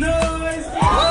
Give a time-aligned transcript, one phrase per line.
[0.00, 1.07] Rob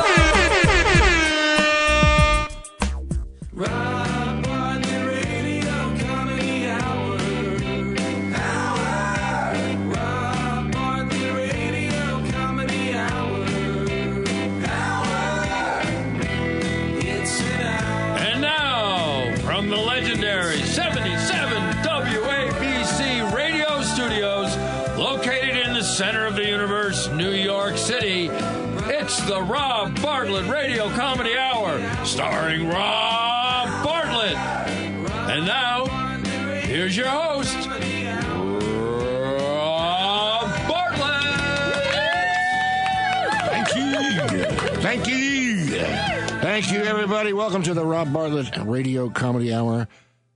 [47.17, 47.33] everybody.
[47.33, 49.87] Welcome to the Rob Bartlett Radio Comedy Hour.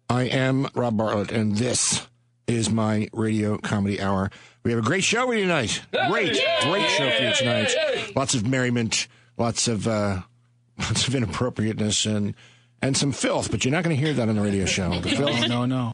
[0.09, 2.07] I am Rob Bartlett, and this
[2.47, 4.31] is my radio comedy hour.
[4.63, 5.79] We have a great show for you tonight.
[6.09, 7.71] Great, great show for you tonight.
[8.15, 10.21] Lots of merriment, lots of uh,
[10.79, 12.33] lots of inappropriateness, and
[12.81, 13.51] and some filth.
[13.51, 14.99] But you're not going to hear that on the radio show.
[15.01, 15.93] The filth, No, no.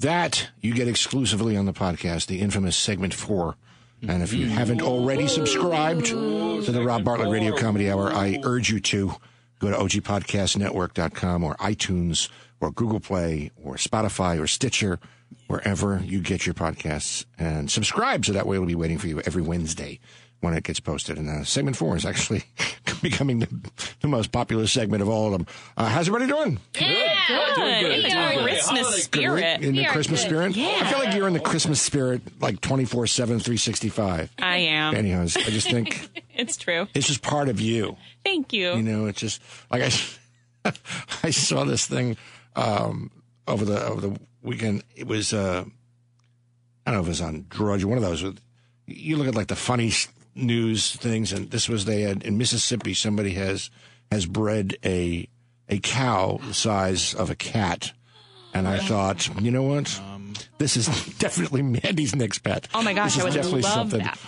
[0.00, 3.54] that you get exclusively on the podcast, the infamous segment four.
[4.02, 8.68] And if you haven't already subscribed to the Rob Bartlett Radio Comedy Hour, I urge
[8.68, 9.14] you to
[9.58, 12.28] go to ogpodcastnetwork.com or iTunes
[12.60, 14.98] or Google Play or Spotify or Stitcher,
[15.46, 19.20] wherever you get your podcasts, and subscribe so that way it'll be waiting for you
[19.20, 20.00] every Wednesday
[20.40, 21.18] when it gets posted.
[21.18, 22.44] And uh, segment four is actually
[23.02, 23.48] becoming the,
[24.00, 25.46] the most popular segment of all of them.
[25.76, 26.60] Uh, how's everybody doing?
[26.72, 27.06] Good.
[27.54, 27.82] good.
[28.04, 28.42] Your Good.
[28.42, 29.62] Christmas spirit.
[29.62, 30.56] In the Christmas spirit?
[30.56, 30.78] Yeah.
[30.82, 34.30] I feel like you're in the Christmas spirit like 24 7, 365.
[34.38, 34.94] I am.
[34.94, 36.86] Anyways, I just think It's true.
[36.94, 37.96] it's just part of you.
[38.24, 38.74] Thank you.
[38.74, 39.82] You know, it's just like
[40.64, 40.72] I,
[41.24, 42.16] I saw this thing
[42.54, 43.10] um,
[43.46, 44.84] over the over the weekend.
[44.94, 45.64] It was uh,
[46.86, 48.22] I don't know if it was on Drudge one of those.
[48.22, 48.40] With,
[48.86, 52.38] you look at like the funny s- news things, and this was they had in
[52.38, 52.94] Mississippi.
[52.94, 53.70] Somebody has
[54.10, 55.28] has bred a
[55.68, 57.92] a cow the size of a cat,
[58.54, 60.00] and I thought, you know what,
[60.58, 60.86] this is
[61.18, 62.68] definitely Mandy's next pet.
[62.74, 64.00] oh my gosh, This I is would definitely love something.
[64.04, 64.18] that.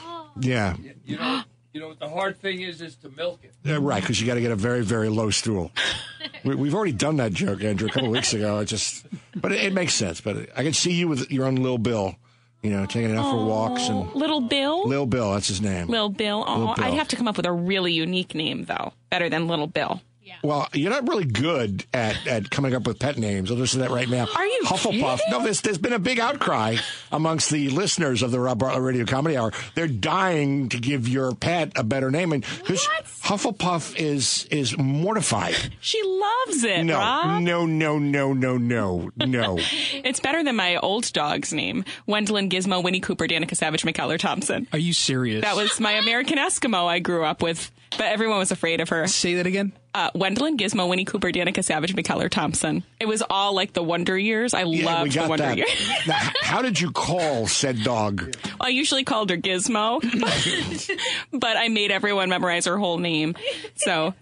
[0.41, 1.43] Yeah, You know,
[1.73, 3.53] you know what the hard thing is, is to milk it.
[3.65, 5.71] Yeah, right, because you got to get a very, very low stool.
[6.45, 8.59] we, we've already done that joke, Andrew, a couple of weeks ago.
[8.61, 10.21] It just, but it, it makes sense.
[10.21, 12.15] But I can see you with your own little Bill,
[12.63, 14.87] you know, taking it out for walks and Little Bill?
[14.87, 15.87] Lil Bill, that's his name.
[15.89, 16.45] Little Bill.
[16.47, 16.85] Oh, Little Bill.
[16.85, 18.93] I'd have to come up with a really unique name, though.
[19.11, 20.03] Better than Little Bill.
[20.43, 23.51] Well, you're not really good at, at coming up with pet names.
[23.51, 24.27] I'll just say that right now.
[24.37, 25.19] Are you Hufflepuff.
[25.19, 25.31] kidding?
[25.31, 26.77] No, there's, there's been a big outcry
[27.13, 29.53] amongst the listeners of the Rob Bartlett Radio Comedy Hour.
[29.75, 32.87] They're dying to give your pet a better name, and because
[33.23, 35.55] Hufflepuff is is mortified.
[35.81, 37.43] She loves it, No, Rob.
[37.43, 39.59] no, no, no, no, no, no.
[40.03, 44.67] It's better than my old dog's name Wendolyn Gizmo, Winnie Cooper, Danica Savage, McKellar Thompson.
[44.73, 45.43] Are you serious?
[45.43, 49.07] That was my American Eskimo I grew up with, but everyone was afraid of her.
[49.07, 49.73] Say that again.
[49.93, 52.85] Uh, Wendolyn Gizmo, Winnie Cooper, Danica Savage, McKellar Thompson.
[53.01, 54.55] It was all like the Wonder Years.
[54.55, 55.57] I Yeah, loved the Wonder that.
[55.57, 55.69] Years.
[56.07, 58.37] Now, how did you call said dog?
[58.61, 60.01] I usually called her Gizmo,
[61.33, 63.35] but I made everyone memorize her whole name.
[63.75, 64.15] So,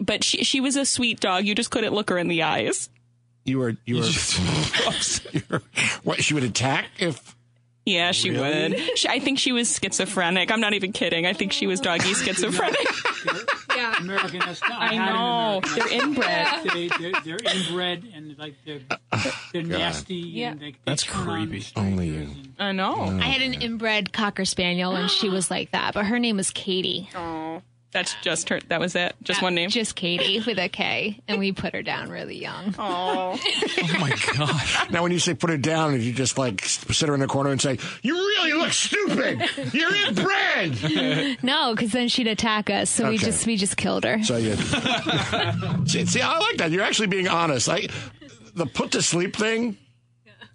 [0.00, 1.46] but she she was a sweet dog.
[1.46, 2.90] You just couldn't look her in the eyes.
[3.46, 4.02] You were, you were,
[5.32, 5.62] you were-
[6.02, 6.22] what?
[6.22, 7.34] She would attack if.
[7.86, 8.70] Yeah, she Really?
[8.74, 8.98] would.
[8.98, 10.50] She, I think she was schizophrenic.
[10.50, 11.24] I'm not even kidding.
[11.24, 12.84] I think she was doggy schizophrenic.
[13.98, 14.76] American Eskimo.
[14.78, 15.60] I had know.
[15.64, 16.46] American They're inbred.
[16.46, 16.72] Eskimo.
[16.72, 18.80] They, they're, they're inbred and like they're
[19.52, 21.66] they're nasty and they, they That's turn on creepy.
[21.76, 22.14] Only you.
[22.22, 22.94] and- I know.
[23.20, 26.50] I had an inbred cocker spaniel, and she was like that, but her name was
[26.50, 27.08] Katie.
[27.14, 27.60] Oh,
[27.92, 28.60] that's just her.
[28.68, 29.14] That was it.
[29.22, 29.70] Just one name.
[29.70, 32.74] Just Katie with a K, and we put her down really young.
[32.78, 34.90] Oh, Oh my god.
[34.92, 37.26] Now, when you say put it down, if you just like sit her in a
[37.26, 39.42] corner and say, "You really look stupid.
[39.72, 43.26] You're inbred." No, because then she'd attack us, so we Okay.
[43.26, 44.22] just we just killed her.
[44.22, 44.56] So you
[45.86, 46.70] see, see, I like that.
[46.70, 47.68] You're actually being honest.
[47.68, 47.88] I
[48.54, 49.76] the put to sleep thing.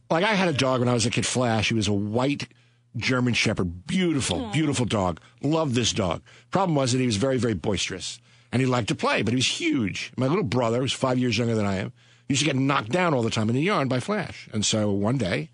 [0.10, 1.70] Like I had a dog when I was a kid, Flash.
[1.70, 2.48] He was a white
[2.96, 5.20] German Shepherd, beautiful, beautiful dog.
[5.42, 6.22] Loved this dog.
[6.52, 8.20] Problem was that he was very, very boisterous,
[8.52, 10.12] and he liked to play, but he was huge.
[10.18, 11.94] My little brother, who's five years younger than I am,
[12.28, 14.50] used to get knocked down all the time in the yard by Flash.
[14.54, 15.50] And so one day,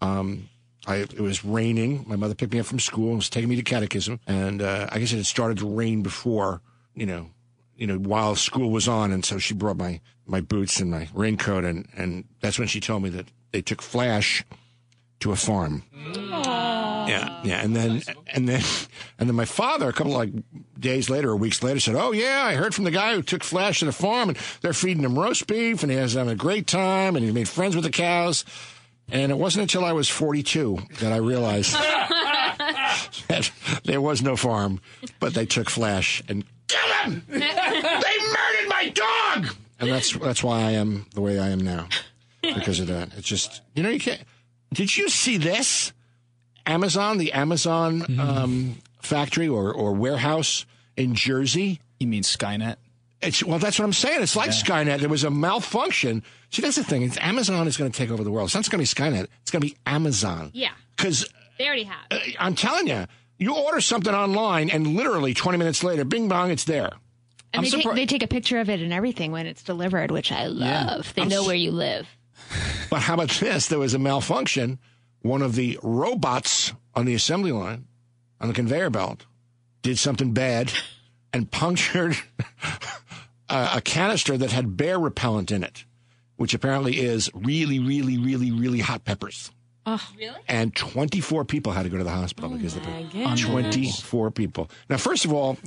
[0.00, 0.48] um,
[0.86, 2.04] I, it was raining.
[2.06, 4.20] My mother picked me up from school and was taking me to catechism.
[4.26, 6.60] And uh, I guess it had started to rain before,
[6.94, 7.30] you know,
[7.76, 9.12] you know, while school was on.
[9.12, 11.64] And so she brought my, my boots and my raincoat.
[11.64, 14.44] And, and that's when she told me that they took Flash
[15.20, 15.82] to a farm.
[17.08, 18.62] Yeah, yeah, and then and then
[19.18, 20.30] and then my father, a couple of like
[20.78, 23.42] days later or weeks later, said, "Oh yeah, I heard from the guy who took
[23.44, 26.36] Flash to the farm, and they're feeding him roast beef, and he has having a
[26.36, 28.44] great time, and he made friends with the cows."
[29.08, 31.74] And it wasn't until I was 42 that I realized
[33.28, 33.52] that
[33.84, 34.80] there was no farm,
[35.20, 37.22] but they took Flash and kill him.
[37.28, 41.88] they murdered my dog, and that's that's why I am the way I am now
[42.42, 43.10] because of that.
[43.16, 44.22] It's just you know you can't.
[44.72, 45.92] Did you see this?
[46.66, 50.66] Amazon, the Amazon um, factory or, or warehouse
[50.96, 51.80] in Jersey.
[51.98, 52.76] You mean Skynet?
[53.22, 54.22] It's well, that's what I'm saying.
[54.22, 55.00] It's like Skynet.
[55.00, 56.22] There was a malfunction.
[56.50, 57.02] See, that's the thing.
[57.02, 58.48] It's Amazon is going to take over the world.
[58.48, 59.26] It's not going to be Skynet.
[59.42, 60.50] It's going to be Amazon.
[60.52, 60.70] Yeah.
[60.96, 61.26] Because
[61.58, 62.20] They already have.
[62.38, 63.06] I'm telling you,
[63.38, 66.90] you order something online, and literally 20 minutes later, bing bong, it's there.
[67.52, 70.10] And I'm they, take, they take a picture of it and everything when it's delivered,
[70.10, 71.12] which I love.
[71.14, 72.06] They know where you live.
[72.90, 73.68] But how about this?
[73.68, 74.78] There was a malfunction.
[75.26, 77.86] One of the robots on the assembly line,
[78.40, 79.26] on the conveyor belt,
[79.82, 80.72] did something bad
[81.32, 82.16] and punctured
[83.48, 85.84] a, a canister that had bear repellent in it,
[86.36, 89.50] which apparently is really, really, really, really hot peppers.
[89.84, 90.36] Oh, Really?
[90.48, 93.36] And 24 people had to go to the hospital because of it.
[93.36, 94.70] 24 people.
[94.88, 95.58] Now, first of all,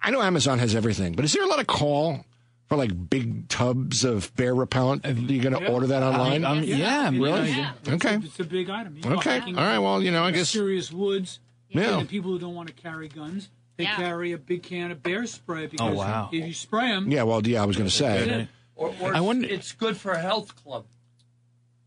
[0.00, 2.24] I know Amazon has everything, but is there a lot of call
[2.68, 5.06] for like big tubs of bear repellent?
[5.06, 6.44] Are you going to order that online?
[6.44, 7.50] Um, yeah, Really?
[7.50, 7.72] Yeah.
[7.88, 8.16] Okay.
[8.16, 8.96] It's a big item.
[8.96, 9.40] You know, Okay.
[9.40, 9.78] All right.
[9.78, 10.50] Well, you know, I guess.
[10.50, 11.40] Serious woods.
[11.70, 11.98] Yeah.
[11.98, 13.96] And people who don't want to carry guns, they Yeah.
[13.96, 16.28] carry a big can of bear spray because wow.
[16.32, 17.22] if you spray them, Yeah.
[17.24, 18.48] Well, yeah, I was going to say.
[18.76, 20.86] Or, or I wonder- it's good for a health club.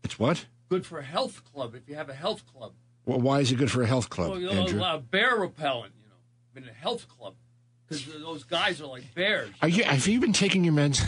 [0.04, 0.46] It's what?
[0.68, 2.72] Good for a health club if you have a health club.
[3.06, 4.80] Well, why is it good for a health club, Well, you know, Andrew?
[4.82, 7.34] uh, bear repellent, you know, in a health club.
[7.98, 9.50] Because those guys are like bears.
[9.60, 11.02] Are you, have you been taking your meds?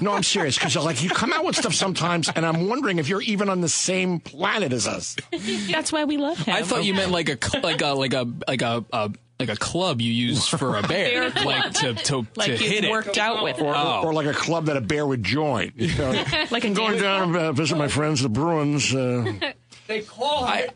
[0.02, 0.56] no, I'm serious.
[0.58, 3.60] Because like you come out with stuff sometimes, and I'm wondering if you're even on
[3.60, 5.16] the same planet as us.
[5.70, 6.54] That's why we love him.
[6.54, 9.10] I thought you meant like a like a like a like a, a
[9.40, 12.70] like a club you use for a bear, Bear like to to, like to you
[12.70, 12.90] hit it.
[12.90, 13.60] worked out with.
[13.60, 14.02] Or, Oh.
[14.04, 15.72] or like a club that a bear would join.
[15.76, 16.10] You know,
[16.50, 18.94] Like a I'm going down to uh, visit my friends, the Bruins.
[18.94, 19.32] Uh,
[19.86, 20.68] They call him.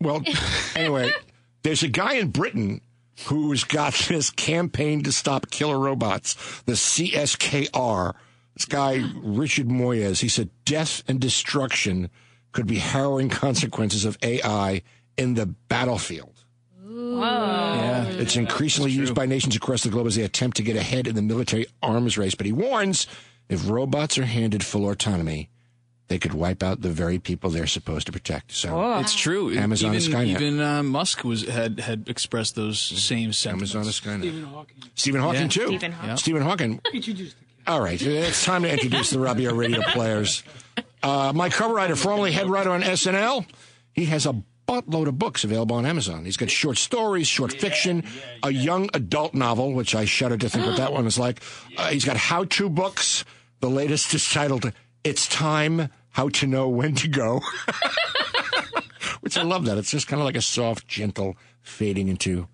[0.00, 0.22] well,
[0.74, 1.12] anyway,
[1.62, 2.80] there's a guy in Britain
[3.26, 8.14] who's got this campaign to stop killer robots, the CSKR.
[8.54, 12.10] This guy, Richard Moyes, he said death and destruction
[12.52, 14.82] could be harrowing consequences of AI
[15.16, 16.34] in the battlefield.
[16.88, 18.04] Yeah.
[18.04, 21.14] It's increasingly used by nations across the globe as they attempt to get ahead in
[21.14, 22.34] the military arms race.
[22.34, 23.06] But he warns
[23.48, 25.50] if robots are handed full autonomy,
[26.08, 28.52] they could wipe out the very people they're supposed to protect.
[28.52, 29.56] So It's true.
[29.56, 30.30] Amazon even, and Skynet.
[30.40, 33.74] Even uh, Musk was had had expressed those same sentiments.
[33.74, 34.22] Amazon is Skynet.
[34.22, 35.48] Stephen Hawking Stephen Hawking, Yeah.
[35.48, 35.66] too.
[35.66, 36.16] Stephen Hawking.
[36.16, 36.80] Stephen Hawking.
[36.92, 37.70] introduced the.
[37.70, 40.42] All right, it's time to introduce the Rabia Radio players.
[41.02, 43.44] Uh, my cover writer, formerly head writer on SNL,
[43.92, 46.24] he has a buttload of books available on Amazon.
[46.24, 48.04] He's got short stories, short fiction,
[48.42, 51.42] a young adult novel, which I shudder to think what that one is like.
[51.76, 53.24] Uh, he's got how-to books.
[53.60, 54.72] The latest is titled
[55.04, 57.42] "It's Time: How to Know When to Go,"
[59.20, 59.66] which I love.
[59.66, 62.48] That it's just kind of like a soft, gentle fading into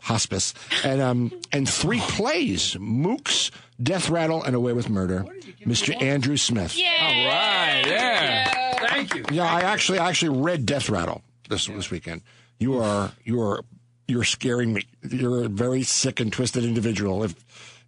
[0.00, 0.52] hospice,
[0.84, 3.50] and um, and three plays: Mooks,
[3.82, 5.24] Death Rattle, and Away with Murder.
[5.64, 5.98] Mr.
[6.00, 6.76] Andrew Smith.
[6.76, 7.84] All right.
[7.86, 8.74] Yeah.
[8.86, 9.24] Thank you.
[9.30, 12.20] Yeah, I actually I actually read Death Rattle this this weekend.
[12.58, 13.64] You are you are
[14.06, 14.82] you're scaring me.
[15.08, 17.24] You're a very sick and twisted individual.
[17.24, 17.34] If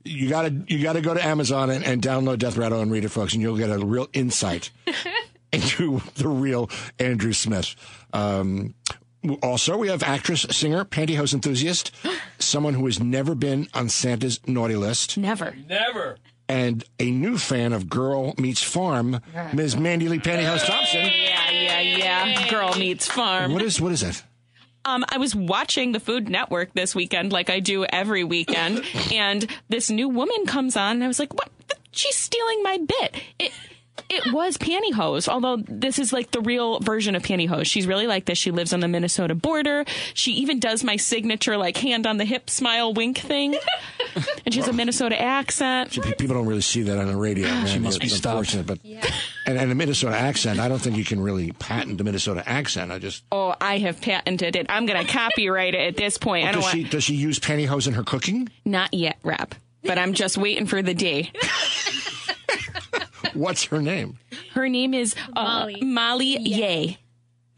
[0.08, 3.10] you gotta you gotta go to Amazon and, and download Death Rattle and read it,
[3.10, 4.70] folks, and you'll get a real insight
[5.52, 7.74] into the real Andrew Smith.
[8.12, 8.74] Um,
[9.42, 11.90] also, we have actress, singer, pantyhose enthusiast,
[12.38, 15.54] someone who has never been on Santa's naughty list, Never.
[15.68, 16.16] Never.
[16.48, 19.20] and a new fan of Girl Meets Farm,
[19.52, 19.76] Ms.
[19.76, 21.00] Mandy Lee Pantyhose Thompson.
[21.00, 22.48] Yeah, yeah, yeah.
[22.48, 23.52] Girl meets farm.
[23.52, 24.22] What is what is that?
[24.88, 29.46] Um, I was watching the Food Network this weekend, like I do every weekend, and
[29.68, 31.50] this new woman comes on, and I was like, "What?
[31.92, 33.52] She's stealing my bit." It
[34.08, 37.66] it was pantyhose, although this is like the real version of pantyhose.
[37.66, 38.38] She's really like this.
[38.38, 39.84] She lives on the Minnesota border.
[40.14, 43.56] She even does my signature like hand on the hip smile wink thing,
[44.44, 45.90] and she has a Minnesota accent.
[45.92, 47.48] P- People don't really see that on the radio.
[47.66, 48.66] She must be stopped.
[48.66, 52.42] But and, and the Minnesota accent, I don't think you can really patent the Minnesota
[52.48, 52.92] accent.
[52.92, 54.66] I just Oh, I have patented it.
[54.68, 56.46] I'm going to copyright it at this point.
[56.46, 58.48] I don't does want she does she use pantyhose in her cooking?
[58.64, 61.32] not yet, rap, but I'm just waiting for the day.
[63.34, 64.18] What's her name?
[64.52, 65.80] Her name is uh, Molly.
[65.82, 66.94] Molly Yeh.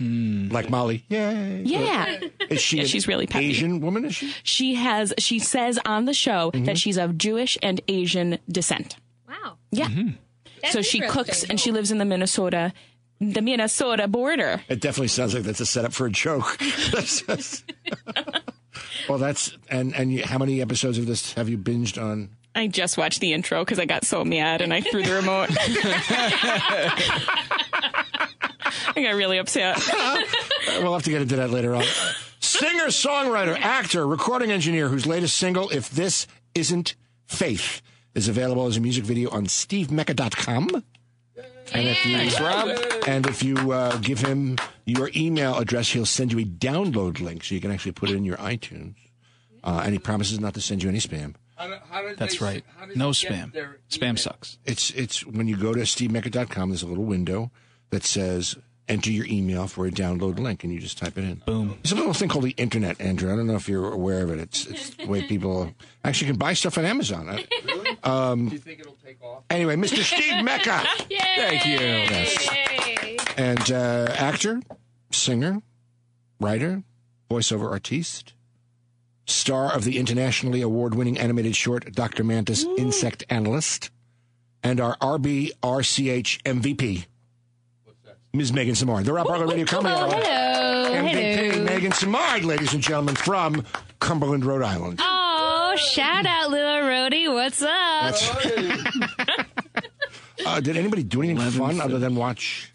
[0.01, 1.05] Like Molly?
[1.09, 1.63] Yay!
[1.65, 2.21] Yeah.
[2.49, 3.47] Is she Yeah, she's really peppy.
[3.51, 4.07] Asian woman?
[4.07, 4.35] Is she?
[4.43, 6.65] She has she says on the show Mm-hmm.
[6.65, 8.97] that she's of Jewish and Asian descent.
[9.29, 9.59] Wow.
[9.71, 9.89] Yeah.
[10.63, 12.73] That's so she cooks and she lives in the Minnesota
[13.21, 14.63] the Minnesota border.
[14.71, 16.57] It definitely sounds like that's a setup for a joke.
[19.09, 22.29] Well, that's and and you, how many episodes of this have you binged on?
[22.55, 25.51] I just watched the intro because I got so mad and I threw the remote.
[28.97, 29.79] I got really upset.
[30.83, 31.85] We'll have to get into that later on.
[32.39, 36.95] Singer, songwriter, actor, recording engineer whose latest single, If This Isn't
[37.27, 37.83] Faith,
[38.15, 40.85] is available as a music video on stevemecca.com.
[41.73, 42.69] And if you, Thanks, Rob.
[43.07, 47.45] And if you uh, give him your email address, he'll send you a download link
[47.45, 48.95] so you can actually put it in your iTunes.
[49.63, 51.35] Uh, and he promises not to send you any spam.
[52.17, 52.65] That's right.
[52.95, 53.53] No spam.
[53.91, 54.59] Spam sucks.
[54.65, 57.51] It's it's when you go to stevemecca.com, there's a little window
[57.91, 58.57] that says
[58.89, 61.37] enter your email for a download link, and you just type it in.
[61.47, 61.79] Boom.
[61.83, 63.33] There's a little thing called the internet, Andrew.
[63.33, 64.41] I don't know if you're aware of it.
[64.41, 65.73] It's it's the way people
[66.05, 67.39] actually can buy stuff on Amazon.
[68.03, 69.45] Um, Do you think it'll take off?
[69.49, 70.03] Anyway, Mr.
[70.03, 70.83] Steve Mecca.
[71.09, 71.79] Thank you.
[71.79, 72.49] Yes.
[73.37, 74.61] And uh, actor,
[75.13, 75.63] singer,
[76.41, 76.83] writer,
[77.31, 78.33] voiceover artiste,
[79.27, 82.25] star of the internationally award winning animated short Dr.
[82.25, 83.91] Mantis Insect Analyst,
[84.65, 87.07] and our RBRCH MVP,
[88.33, 88.53] Ms.
[88.53, 89.05] Megan Samard.
[89.05, 90.11] The Rob Bartlett Radio Comedy Hour.
[90.13, 90.91] Hello.
[90.95, 91.65] MVP Hello.
[91.65, 93.65] Megan Samard, ladies and gentlemen, from
[93.99, 95.01] Cumberland, Rhode Island.
[95.03, 97.33] Oh, shout out, little Rhodey.
[97.33, 99.47] What's up?
[100.47, 102.73] Uh, did anybody do anything fun other than watch?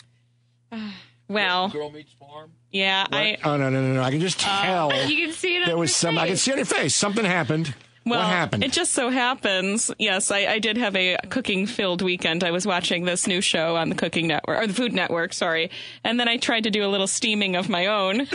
[1.28, 2.52] Well, Girl Meets Farm.
[2.72, 4.04] yeah, I Oh no no no no!
[4.04, 6.18] I can just tell you can see it on there was your some.
[6.20, 7.74] I can see on your face something happened.
[8.06, 8.64] Well, what happened?
[8.64, 12.44] It just so happens, yes, I, I did have a cooking filled weekend.
[12.44, 15.72] I was watching this new show on the Cooking Network, or the Food Network, sorry.
[16.04, 18.28] And then I tried to do a little steaming of my own.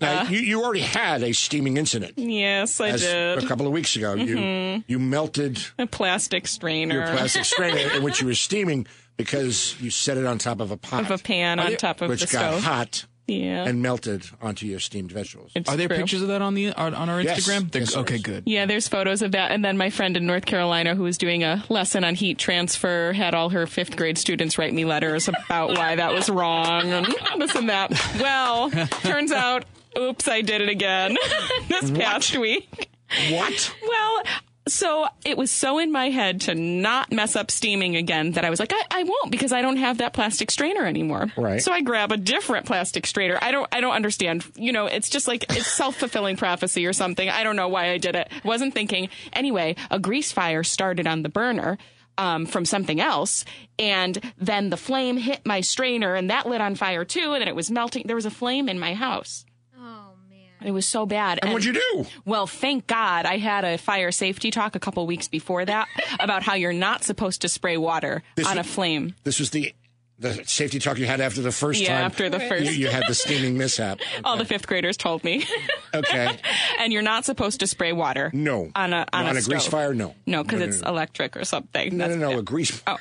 [0.00, 2.14] now, uh, you, you already had a steaming incident.
[2.16, 3.38] Yes, I As did.
[3.38, 4.82] a couple of weeks ago, you mm-hmm.
[4.88, 8.86] you melted A plastic strainer your plastic strainer in which you were steaming
[9.16, 12.08] because you set it on top of a pot, of a pan on top of
[12.08, 13.64] which the got hot Yeah.
[13.66, 15.52] and melted onto your steamed vegetables.
[15.54, 15.96] It's Are there true.
[15.98, 17.40] pictures of that on the on on our Yes.
[17.48, 17.70] Instagram?
[17.70, 18.42] They're- Yes, okay, good.
[18.46, 19.52] Yeah, there's photos of that.
[19.52, 23.12] And then my friend in North Carolina who was doing a lesson on heat transfer
[23.12, 27.06] had all her fifth grade students write me letters about why that was wrong and
[27.38, 27.90] this and that.
[28.20, 28.70] Well,
[29.02, 29.64] turns out,
[29.98, 31.16] oops, I did it again
[31.68, 32.90] this past week.
[33.30, 33.74] What?
[33.86, 34.22] Well,
[34.68, 38.50] so it was so in my head to not mess up steaming again that I
[38.50, 41.32] was like, I, I won't because I don't have that plastic strainer anymore.
[41.36, 41.60] Right.
[41.60, 43.38] So I grab a different plastic strainer.
[43.42, 44.44] I don't I don't understand.
[44.54, 47.28] You know, it's just like it's self fulfilling prophecy or something.
[47.28, 48.30] I don't know why I did it.
[48.44, 49.08] Wasn't thinking.
[49.32, 51.78] Anyway, a grease fire started on the burner.
[52.18, 53.46] Um, from something else,
[53.78, 57.48] and then the flame hit my strainer, and that lit on fire too, and then
[57.48, 58.02] it was melting.
[58.06, 59.46] There was a flame in my house.
[60.62, 60.68] Man.
[60.68, 61.38] It was so bad.
[61.42, 62.06] And what'd you do?
[62.24, 65.88] Well, thank God I had a fire safety talk a couple weeks before that
[66.20, 69.14] about how you're not supposed to spray water This on a flame.
[69.24, 69.74] This was the
[70.18, 72.04] the safety talk you had after the first Yeah, time.
[72.04, 72.64] after the first.
[72.66, 73.98] You, you had the steaming mishap.
[74.24, 75.44] All the fifth graders told me.
[75.94, 76.38] Okay.
[76.80, 78.30] and you're not supposed to spray water.
[78.32, 78.70] No.
[78.74, 79.72] On a on No, a, on a grease stove.
[79.72, 80.14] fire, no.
[80.24, 80.88] No, because No, no, it's no.
[80.88, 81.94] electric or something.
[81.98, 82.30] No, no, That's no.
[82.30, 82.38] bad.
[82.38, 82.96] A grease Oh,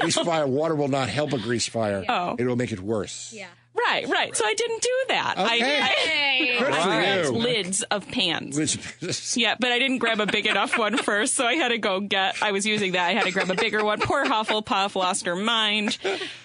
[0.00, 0.46] grease fire.
[0.46, 2.02] Water will not help a grease fire.
[2.08, 2.36] Oh.
[2.38, 3.34] It will make it worse.
[3.36, 3.48] Yeah.
[3.74, 4.36] Right, right.
[4.36, 5.34] So I didn't do that.
[5.38, 5.78] Okay.
[5.80, 6.56] I, Hey.
[6.58, 7.30] Good for I, you.
[7.30, 9.36] lids of pans.
[9.36, 12.00] Yeah, but I didn't grab a big enough one first, so I had to go
[12.00, 12.42] get.
[12.42, 13.06] I was using that.
[13.06, 14.00] I had to grab a bigger one.
[14.00, 15.98] Poor Hufflepuff lost her mind.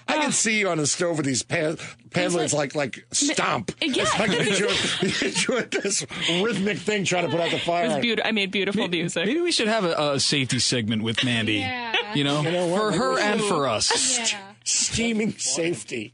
[0.07, 1.77] I can see you on the stove with these pan,
[2.11, 3.71] pan lids like like stomp.
[3.81, 4.05] Yeah.
[4.19, 6.05] Like you're you're this
[6.41, 7.87] rhythmic thing trying to put out the It fire.
[7.87, 8.27] was beautiful.
[8.27, 9.25] I made beautiful music.
[9.25, 11.55] Maybe we should have a, a safety segment with Mandy.
[11.55, 12.13] Yeah.
[12.13, 14.17] You know, know for her and for us.
[14.31, 14.39] Yeah.
[14.65, 16.13] Steaming safety.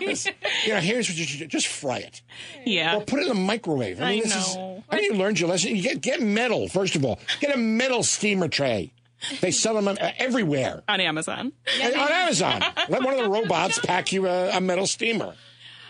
[0.00, 0.26] Just-
[0.66, 1.46] you know, here's what you should do.
[1.46, 2.20] Just fry it.
[2.64, 2.96] Yeah.
[2.96, 4.00] Or put it in the microwave.
[4.00, 4.76] I, I mean, this know.
[4.78, 5.74] Is, I mean, you learned your lesson.
[5.76, 7.18] You get get metal first of all.
[7.40, 8.92] Get a metal steamer tray.
[9.40, 11.52] They sell them uh, everywhere on Amazon.
[11.80, 12.60] And on Amazon.
[12.88, 15.34] Let one of the robots pack you a, a metal steamer.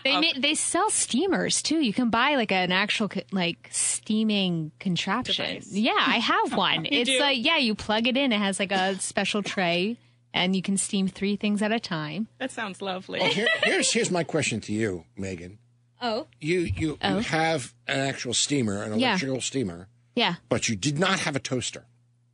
[0.03, 1.79] They Um, ma- they sell steamers too.
[1.79, 5.45] You can buy like an actual co- like steaming contraption.
[5.45, 5.71] Device.
[5.73, 6.85] Yeah, I have one.
[6.85, 7.19] it's do?
[7.19, 8.31] like yeah, you plug it in.
[8.31, 9.97] It has like a special tray,
[10.33, 12.27] and you can steam three things at a time.
[12.39, 13.19] That sounds lovely.
[13.21, 15.57] Here, here's here's my question to you, Megan.
[16.01, 17.17] Oh, You you, Oh.
[17.17, 19.09] you have an actual steamer, an Yeah.
[19.09, 20.35] electrical steamer, yeah.
[20.49, 21.85] but you did not have a toaster.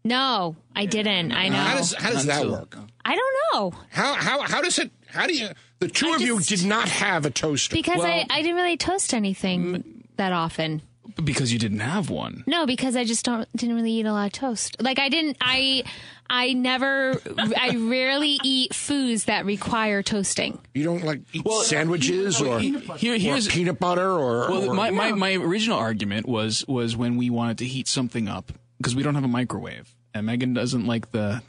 [0.05, 1.31] No, I didn't.
[1.31, 1.55] I know.
[1.55, 2.75] How does how does that work?
[3.05, 4.91] I don't know How how how does it?
[5.07, 5.47] How do you?
[5.79, 7.73] The two I of you did not have a toaster.
[7.73, 9.83] because I Well- I didn't really toast anything Mm.
[10.17, 10.81] that often.
[11.22, 12.43] Because you didn't have one.
[12.48, 14.82] No, because I just don't didn't really eat a lot of toast.
[14.82, 15.84] Like I didn't I
[16.29, 17.20] I never
[17.60, 20.60] I rarely eat foods that require toasting.
[20.74, 24.50] you don't like eat Well, sandwiches or, Here, or here's peanut butter or.
[24.50, 28.27] well, or- my, my, my original argument was was when we wanted to heat something
[28.27, 31.41] up because we don't have a microwave and Megan doesn't like the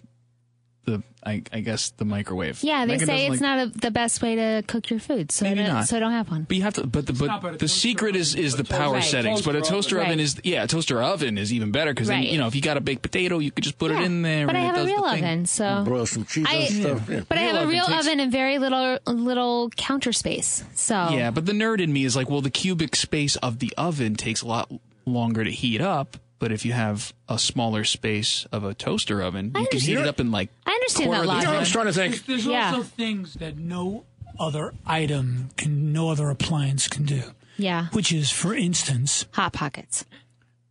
[0.85, 2.63] the I, I guess the microwave.
[2.63, 5.01] Yeah, they Megan say doesn't it's like- not a, the best way to cook your
[5.01, 5.89] food, so Maybe I don't, not.
[5.89, 6.43] so I don't have one.
[6.47, 6.87] But you have to.
[6.87, 8.77] But the not, but but a the toaster secret oven- is is a the toaster-
[8.83, 9.03] power Right.
[9.05, 9.41] settings.
[9.43, 10.07] But a Toaster toaster oven.
[10.09, 10.25] oven Right.
[10.25, 12.29] is yeah, a toaster oven is even better because then Right.
[12.29, 14.21] you know if you got a baked potato, you could just put it Yeah, in
[14.23, 14.47] there.
[14.47, 15.25] but I and it have a does the real thing.
[15.25, 17.09] oven, so Broil some cheese I- and stuff.
[17.09, 17.21] Yeah.
[17.27, 20.65] But I have a real oven takes- oven and very little little counter space.
[20.75, 23.73] So Yeah, but the nerd in me is like, well, the cubic space of the
[23.79, 24.71] oven takes a lot
[25.07, 26.19] longer to heat up.
[26.45, 30.07] But if you have a smaller space of a toaster oven, you can heat it
[30.07, 30.51] up in like.
[30.67, 31.53] I understand that of the You know.
[31.55, 32.27] I was trying to think.
[32.27, 32.67] There's Yeah.
[32.73, 34.05] also things that no
[34.39, 37.23] other item can, no other appliance can do.
[37.57, 40.05] yeah, Which is, for instance, hot pockets.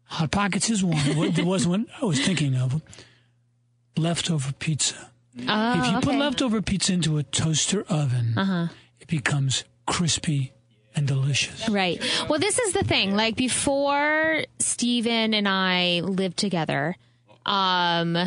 [0.03, 0.95] Hot Pockets is one.
[1.17, 2.79] What- There was one I was thinking of.
[3.97, 5.09] Leftover pizza.
[5.47, 8.67] Oh, if you put leftover pizza into a toaster oven, Uh-huh.
[8.99, 10.51] it becomes crispy
[10.95, 11.67] and delicious.
[11.69, 12.01] Right.
[12.29, 13.15] Well, this is the thing.
[13.15, 16.95] Like before Steven and I lived together,
[17.45, 18.17] um,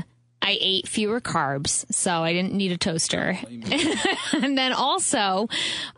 [0.42, 3.36] I ate fewer carbs, so I didn't need a toaster.
[4.32, 5.48] and then also,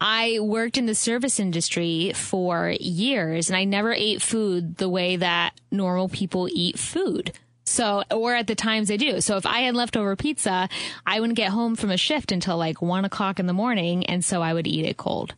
[0.01, 5.17] I worked in the service industry for years and I never ate food the way
[5.17, 7.33] that normal people eat food.
[7.65, 9.21] So, or at the times I do.
[9.21, 10.71] So if I had leftover pizza,
[11.05, 14.07] I wouldn't get home from a shift until like one o'clock in the morning.
[14.07, 15.35] And so I would eat it cold.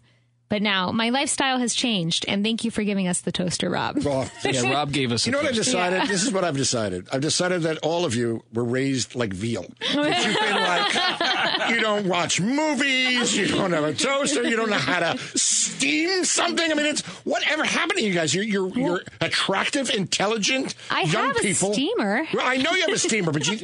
[0.50, 3.97] But now my lifestyle has changed, and thank you for giving us the toaster, Rob.
[4.04, 5.25] Oh, Yeah, Rob gave us.
[5.26, 5.62] You a know what I toaster.
[5.64, 6.09] decided?
[6.09, 7.07] This is what I've decided.
[7.12, 9.64] I've decided that all of you were raised like veal.
[9.95, 14.71] That you've been like, you don't watch movies, you don't have a toaster, you don't
[14.71, 16.71] know how to steam something.
[16.71, 18.35] I mean, it's whatever happened to you guys.
[18.35, 21.73] You're you're, you're attractive, intelligent, I young have a people.
[21.73, 22.26] steamer.
[22.35, 23.61] Well, I know you have a steamer, but you.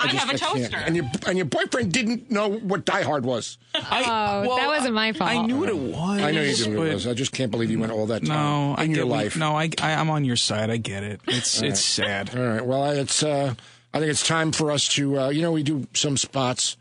[0.00, 0.76] I have a toaster.
[0.76, 3.58] And your and your boyfriend didn't know what Die Hard was.
[3.74, 5.30] I, Oh, that wasn't my fault.
[5.30, 6.22] I knew what it was.
[6.22, 7.06] I know you didn't know what it was.
[7.06, 9.36] I just can't believe you went all that time No, I in your get life.
[9.36, 10.70] No, I, I I'm on your side.
[10.70, 11.20] I get it.
[11.26, 12.36] It's it's sad.
[12.36, 12.64] All right.
[12.64, 13.22] Well, it's.
[13.22, 13.54] Uh,
[13.92, 15.18] I think it's time for us to.
[15.18, 16.76] Uh, you know, we do some spots,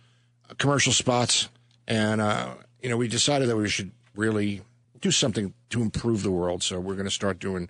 [0.50, 1.50] uh, commercial spots,
[1.88, 4.62] and uh, you know, we decided that we should really
[5.01, 6.62] do something to improve the world.
[6.63, 7.69] So we're going to start doing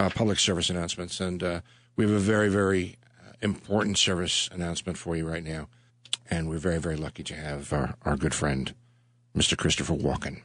[0.00, 1.60] uh, public service announcements, and uh,
[1.96, 2.96] we have a very, very
[3.40, 5.68] important service announcement for you right now,
[6.30, 8.74] and we're very, very lucky to have our, our good friend,
[9.36, 9.56] Mr.
[9.56, 10.42] Christopher Walken.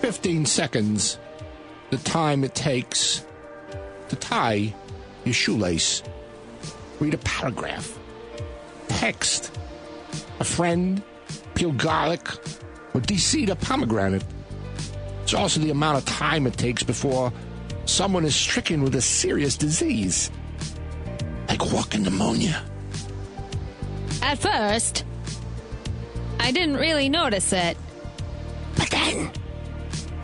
[0.00, 1.18] Fifteen seconds
[1.90, 3.24] the time it takes
[4.08, 4.74] to tie
[5.24, 6.02] your shoelace.
[7.00, 7.98] Read a paragraph.
[8.88, 9.56] Text.
[10.40, 11.02] A friend.
[11.54, 12.26] Peel garlic.
[12.94, 14.24] Or de-seed a pomegranate.
[15.26, 17.32] It's also the amount of time it takes before
[17.84, 20.30] someone is stricken with a serious disease.
[21.48, 22.62] Like walking pneumonia.
[24.22, 25.04] At first,
[26.38, 27.76] I didn't really notice it.
[28.76, 29.32] But then,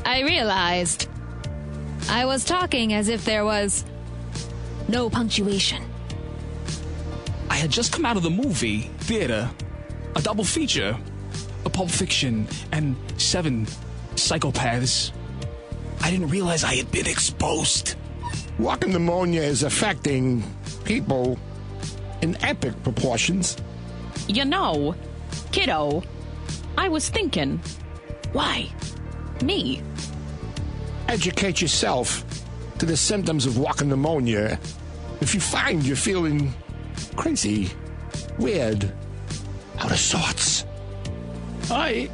[0.06, 1.08] I realized
[2.08, 3.84] I was talking as if there was
[4.86, 5.82] no punctuation.
[7.50, 9.50] I had just come out of the movie theater,
[10.14, 10.96] a double feature,
[11.64, 13.66] a Pulp Fiction and Seven
[14.28, 15.12] Psychopaths.
[16.00, 17.96] I didn't realize I had been exposed.
[18.58, 20.42] walking pneumonia is affecting
[20.84, 21.38] people
[22.22, 23.56] in epic proportions.
[24.28, 24.94] You know,
[25.50, 26.02] kiddo,
[26.78, 27.60] I was thinking,
[28.32, 28.68] why?
[29.42, 29.82] Me?
[31.12, 32.24] educate yourself
[32.78, 34.58] to the symptoms of walking pneumonia.
[35.20, 36.54] If you find you're feeling
[37.16, 37.68] crazy,
[38.38, 38.90] weird,
[39.78, 40.64] out of sorts,
[41.70, 42.10] I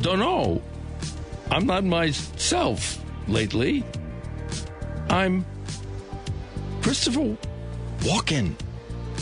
[0.00, 0.60] don't know.
[1.50, 3.84] I'm not myself lately.
[5.08, 5.46] I'm
[6.82, 7.36] Christopher
[8.00, 8.54] Walken.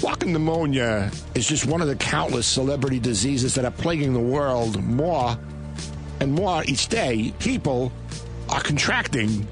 [0.02, 4.82] walking pneumonia is just one of the countless celebrity diseases that are plaguing the world
[4.82, 5.38] more
[6.20, 7.32] and more each day.
[7.38, 7.92] People
[8.48, 9.46] are contracting.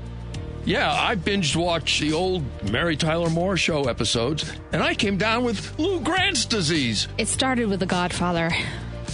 [0.64, 5.44] Yeah, I binged watched the old Mary Tyler Moore show episodes, and I came down
[5.44, 7.06] with Lou Grant's disease.
[7.18, 8.50] It started with The Godfather,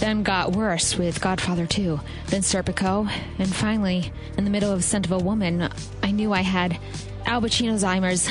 [0.01, 5.05] then got worse with Godfather 2, then Serpico, and finally, in the middle of Scent
[5.05, 5.69] of a Woman,
[6.01, 6.79] I knew I had
[7.25, 8.27] Al Pacino's Alzheimer's.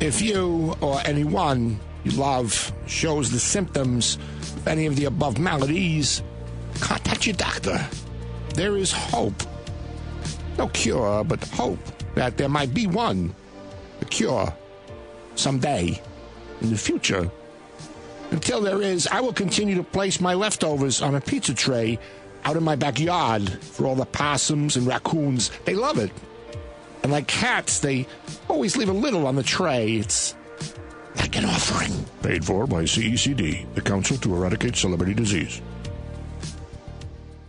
[0.00, 4.16] If you or anyone you love shows the symptoms
[4.56, 6.22] of any of the above maladies,
[6.80, 7.84] contact your doctor.
[8.54, 9.42] There is hope.
[10.56, 11.80] No cure, but hope
[12.14, 13.34] that there might be one.
[14.00, 14.54] A cure.
[15.34, 16.00] Someday.
[16.60, 17.28] In the future.
[18.30, 21.98] Until there is, I will continue to place my leftovers on a pizza tray
[22.44, 25.50] out in my backyard for all the possums and raccoons.
[25.64, 26.10] They love it.
[27.02, 28.06] And like cats, they
[28.48, 29.94] always leave a little on the tray.
[29.96, 30.34] It's
[31.16, 31.92] like an offering.
[32.22, 35.60] Paid for by CECD, the Council to Eradicate Celebrity Disease.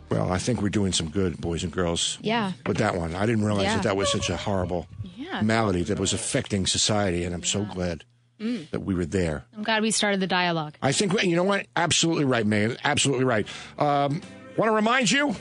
[0.09, 2.17] Well, Well, I think we're doing some good, boys and girls.
[2.21, 2.51] Yeah.
[2.65, 3.75] With that one, I didn't realize Yeah.
[3.75, 5.41] that that was such a horrible Yeah.
[5.41, 8.03] malady that was affecting society, and I'm so glad
[8.39, 8.69] Mm.
[8.71, 9.45] that we were there.
[9.55, 10.73] I'm glad we started the dialogue.
[10.81, 11.67] I think you know what?
[11.75, 12.77] Absolutely right, Megan.
[12.83, 13.47] Absolutely right.
[13.79, 14.21] Um,
[14.57, 15.35] Want to remind you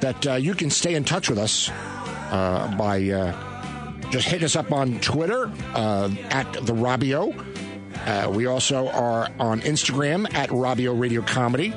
[0.00, 1.68] that uh, you can stay in touch with us
[2.30, 7.34] uh, by uh, just hitting us up on Twitter uh, at the Robbio.
[8.06, 11.74] Uh, we also are on Instagram at Robbio Radio Comedy.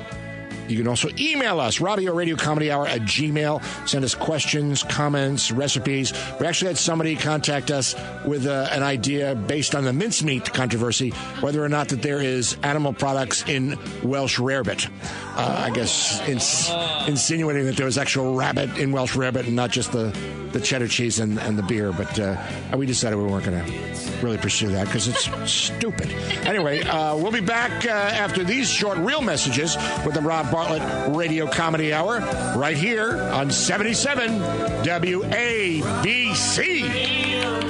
[0.70, 3.88] You can also email us, Robbio Radio Comedy Hour at Gmail.
[3.88, 6.12] Send us questions, comments, recipes.
[6.38, 11.10] We actually had somebody contact us with uh, an idea based on the mincemeat controversy,
[11.40, 14.88] whether or not that there is animal products in Welsh rarebit.
[15.36, 16.70] Uh, I guess ins-
[17.08, 20.16] insinuating that there was actual rabbit in Welsh rarebit and not just the,
[20.52, 21.92] the cheddar cheese and, and the beer.
[21.92, 22.36] But uh,
[22.76, 23.90] we decided we weren't going to
[24.22, 26.12] really pursue that because it's stupid.
[26.44, 31.16] Anyway, uh, we'll be back uh, after these short real messages with the Rob Bartlett
[31.16, 32.18] Radio Comedy Hour
[32.54, 34.40] right here on 77
[34.84, 35.80] WABC.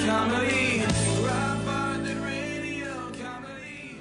[0.04, 0.82] Comedy.
[1.24, 4.00] Rob Bartlett Radio Comedy.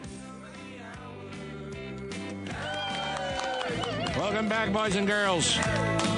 [4.17, 5.55] Welcome back, boys and girls.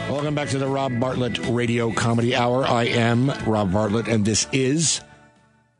[0.09, 2.63] Welcome back to the Rob Bartlett Radio Comedy Hour.
[2.65, 5.01] I am Rob Bartlett, and this is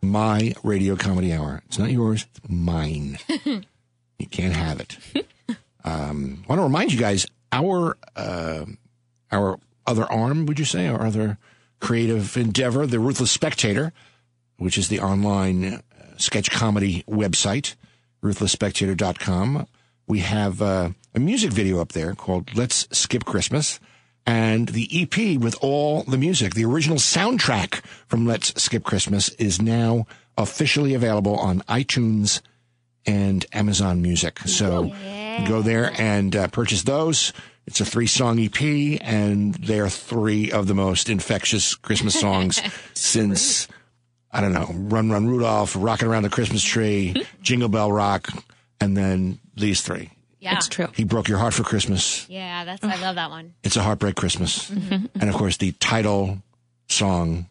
[0.01, 1.62] my Radio Comedy Hour.
[1.67, 3.17] It's not yours, it's mine.
[3.45, 4.97] you can't have it.
[5.83, 8.65] Um, want to remind you guys, our uh,
[9.31, 11.37] our other arm, would you say, our other
[11.79, 13.91] creative endeavor, the Ruthless Spectator,
[14.57, 15.81] which is the online uh,
[16.17, 17.75] sketch comedy website,
[18.23, 19.67] ruthlessspectator.com.
[20.07, 23.79] We have uh, a music video up there called Let's Skip Christmas.
[24.25, 29.59] And the EP with all the music, the original soundtrack from Let's Skip Christmas is
[29.59, 30.05] now
[30.37, 32.41] officially available on iTunes
[33.05, 34.39] and Amazon Music.
[34.39, 34.93] So
[35.47, 37.33] go there and uh, purchase those.
[37.67, 42.59] It's a three song EP, and they are three of the most infectious Christmas songs
[42.93, 43.67] since,
[44.31, 48.29] I don't know, Run Run Rudolph, Rocking Around the Christmas Tree, Jingle Bell Rock,
[48.79, 50.09] and then these three.
[50.39, 50.55] Yeah.
[50.55, 50.87] It's true.
[50.95, 52.27] He Broke Your Heart for Christmas.
[52.27, 53.53] Yeah, that's I love that one.
[53.63, 54.69] It's a Heartbreak Christmas.
[54.71, 56.41] and of course, the title
[56.89, 57.47] song,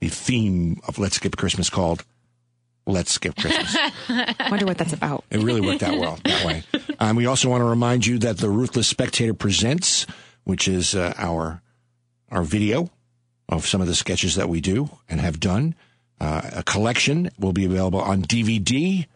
[0.00, 2.02] the theme of Let's Skip Christmas called
[2.86, 3.76] Let's Skip Christmas.
[4.50, 5.24] Wonder what that's about.
[5.30, 6.62] It really worked out well that way.
[6.98, 10.06] Um, we also want to remind you that the Ruthless Spectator presents,
[10.44, 11.60] which is uh, our
[12.30, 12.90] our video
[13.50, 15.74] of some of the sketches that we do and have done.
[16.18, 19.06] Uh, a collection will be available on DVD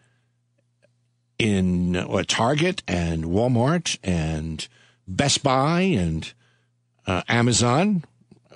[1.39, 4.67] in uh, Target and Walmart and
[5.07, 6.31] Best Buy and
[7.07, 8.03] uh, Amazon,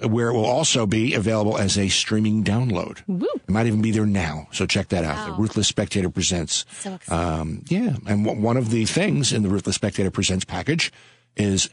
[0.03, 2.99] where it will also be available as a streaming download.
[3.07, 5.27] It might even be there now, so check that out.
[5.27, 6.65] The Ruthless Spectator presents.
[6.79, 6.99] So.
[7.09, 10.91] Um, yeah, and w- one of the things in the Ruthless Spectator Presents package
[11.37, 11.69] is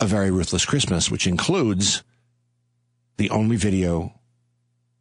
[0.00, 2.02] a very ruthless Christmas, which includes
[3.16, 4.12] the only video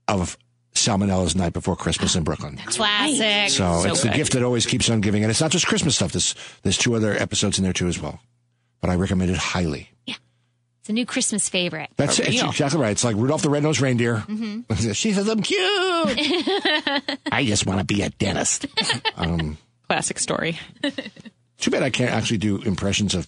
[0.08, 0.38] of
[0.74, 2.58] Salmonella's Night Before Christmas in Brooklyn.
[2.66, 3.50] Classic.
[3.52, 5.96] So, So it's the gift that always keeps on giving, and it's not just Christmas
[5.96, 6.12] stuff.
[6.12, 8.20] There's there's two other episodes in there too as well,
[8.80, 9.90] but I recommend it highly.
[10.82, 11.92] It's a new Christmas favorite.
[11.96, 12.30] That's it.
[12.30, 12.92] It's exactly right.
[12.92, 14.18] It's like Rudolph the Red-Nosed Reindeer.
[14.28, 14.92] Mm-hmm.
[14.94, 15.60] she says, "I'm cute.
[17.32, 18.66] I just want to be a dentist."
[19.88, 20.58] Classic story.
[21.60, 23.28] Too bad I can't actually do impressions of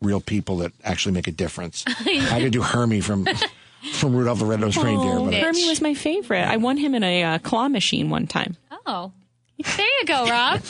[0.00, 1.84] real people that actually make a difference.
[1.86, 3.26] I could do Hermie from
[3.92, 6.44] from Rudolph the Red-Nosed Reindeer, Oh, but Hermie was my favorite.
[6.44, 8.56] I won him in a uh, claw machine one time.
[8.86, 9.12] Oh.
[9.64, 10.60] There you go, Rob.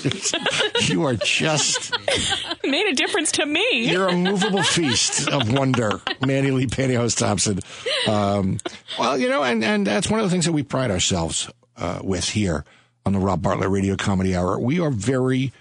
[0.82, 1.92] you are just
[2.64, 3.90] Made a difference to me.
[3.90, 7.60] you're a movable feast of wonder, Manny Lee Pantyhose Thompson.
[8.06, 8.58] Um,
[8.98, 12.00] well, you know, and and that's one of the things that we pride ourselves uh,
[12.02, 12.64] with here
[13.04, 14.58] on the Rob Bartlett Radio Comedy Hour.
[14.58, 15.52] We are very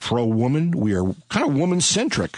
[0.00, 0.72] pro woman.
[0.72, 2.36] We are kind of woman centric.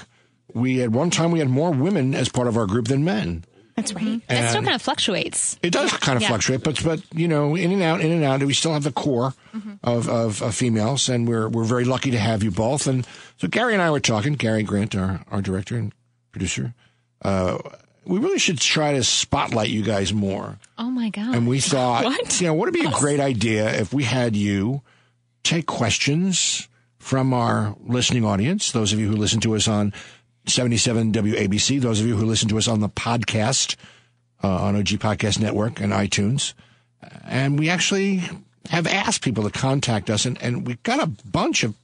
[0.52, 3.44] We at one time we had more women as part of our group than men.
[3.80, 4.20] That's right.
[4.28, 5.58] It still kind of fluctuates.
[5.62, 6.28] It does kind of Yeah.
[6.28, 8.42] fluctuate, but but you know, in and out, in and out.
[8.42, 9.34] We still have the core
[9.82, 12.86] of, of of females, and we're we're very lucky to have you both.
[12.86, 14.34] And so Gary and I were talking.
[14.34, 15.92] Gary Grant, our our director and
[16.32, 16.74] producer.
[17.22, 17.58] Uh,
[18.04, 20.58] we really should try to spotlight you guys more.
[20.78, 21.34] Oh my god.
[21.34, 22.40] And we thought, What?
[22.40, 24.82] you know, what would be a great idea if we had you
[25.44, 29.92] take questions from our listening audience, those of you who listen to us on
[30.48, 33.76] 77 WABC, those of you who listen to us on the podcast,
[34.42, 36.54] uh, on OG Podcast Network and iTunes.
[37.24, 38.22] And we actually
[38.70, 41.74] have asked people to contact us, and, and we got a bunch of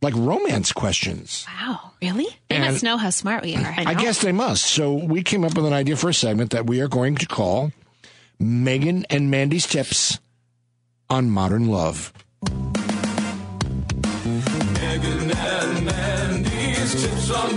[0.00, 1.46] like romance questions.
[1.60, 1.92] wow.
[2.02, 2.26] Really?
[2.48, 3.74] They And- must know how smart we are.
[3.76, 4.64] I guess they must.
[4.64, 7.26] So we came up with an idea for a segment that we are going to
[7.26, 7.70] call
[8.40, 10.18] Megan and Mandy's Tips
[11.08, 12.12] on Modern Love.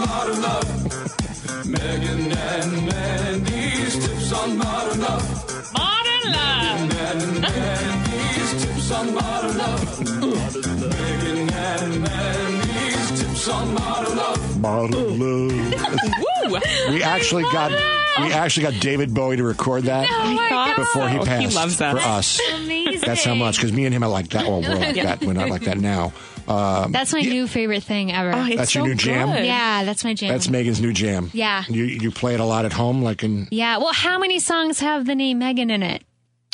[0.07, 1.65] Modern love.
[1.65, 5.73] Megan and Mandy's tips on modern love.
[5.73, 6.89] Modern love.
[6.89, 9.99] Megan and Mandy's tips on modern love.
[9.99, 14.59] Megan and Mandy's tips on modern love.
[14.61, 15.99] Modern love.
[16.41, 16.59] Woo!
[16.89, 21.17] We actually got we actually got David Bowie to record that Oh thought before he
[21.17, 21.93] oh, passed He loves that.
[21.93, 22.39] for us.
[22.55, 23.01] Amazing.
[23.05, 24.45] That's how much because me and him are like that.
[24.47, 25.21] Well, we're like that.
[25.23, 26.13] We're not like that now.
[26.47, 28.31] Um, That's my new favorite thing ever.
[28.33, 29.31] Oh, it's That's your so new jam?
[29.31, 29.45] good.
[29.45, 30.29] yeah, that's my jam.
[30.29, 31.31] that's Megan's new jam.
[31.33, 31.63] Yeah.
[31.67, 33.47] You you play it a lot at home, like in.
[33.51, 33.77] yeah.
[33.77, 36.03] Well, how many songs have the name Megan in it?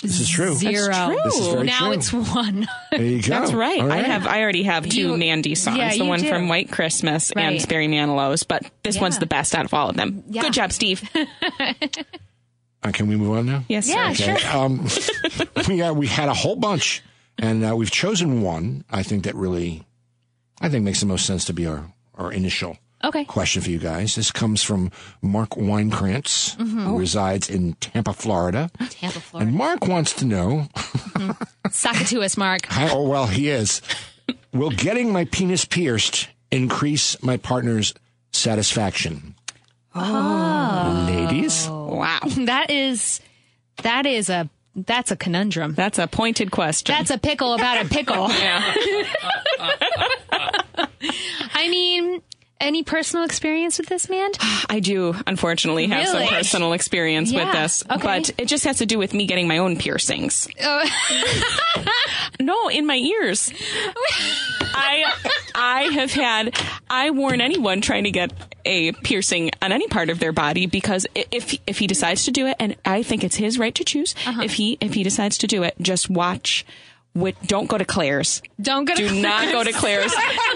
[0.02, 0.56] This is true.
[0.56, 0.92] Zero.
[0.94, 1.20] true.
[1.26, 1.92] This is very now true.
[1.92, 2.68] it's one.
[2.92, 3.28] There you go.
[3.30, 3.82] That's right.
[3.82, 4.26] All I have.
[4.26, 5.78] I already have two You- Mandy songs.
[5.78, 6.28] yeah, the one do.
[6.30, 7.60] from White Christmas Right.
[7.60, 9.02] and Barry Manilow's, but this Yeah.
[9.02, 10.24] one's the best out of all of them.
[10.30, 10.42] Yeah.
[10.44, 11.08] Good job, Steve.
[12.84, 13.64] Uh, can we move on now?
[13.70, 14.36] yes, Yeah, sir.
[14.40, 14.58] sure.
[14.60, 14.88] Um,
[15.68, 17.04] we uh, we had a whole bunch,
[17.42, 18.86] and uh, we've chosen one.
[18.90, 19.84] I think that really,
[20.62, 23.26] I think makes the most sense to be our our initial Okay.
[23.26, 24.14] question for you guys.
[24.16, 24.92] This comes from
[25.24, 28.70] Mark Weinkrantz, who resides in Tampa, Florida.
[28.92, 29.50] Tampa, Florida.
[29.50, 30.68] And Mark wants to know,
[31.72, 32.66] Suck it to us, Mark.
[32.70, 33.82] how, oh, well, he is,
[34.54, 37.96] will getting my penis pierced increase my partner's
[38.34, 39.34] satisfaction?
[39.96, 41.08] Oh.
[41.10, 41.68] Ladies?
[41.68, 42.20] Wow.
[42.46, 43.20] That is,
[43.82, 45.74] that is a, that's a conundrum.
[45.74, 46.94] That's a pointed question.
[46.94, 48.28] That's a pickle about a pickle.
[51.54, 52.22] I mean,
[52.62, 54.32] any personal experience with this, man?
[54.70, 56.26] I do, unfortunately, have Really?
[56.28, 58.02] some personal experience with this, okay.
[58.02, 60.48] but it just has to do with me getting my own piercings.
[60.64, 60.86] Oh.
[62.40, 63.52] no, in my ears.
[64.74, 65.04] I
[65.56, 66.56] I have had
[66.90, 68.32] I warn anyone trying to get
[68.66, 72.48] a piercing on any part of their body because if if he decides to do
[72.48, 74.42] it, and I think it's his right to choose, Uh-huh.
[74.44, 76.66] if he if he decides to do it, just watch.
[77.14, 78.42] With, don't go to Claire's.
[78.62, 80.14] Don't go to Do not go to Claire's.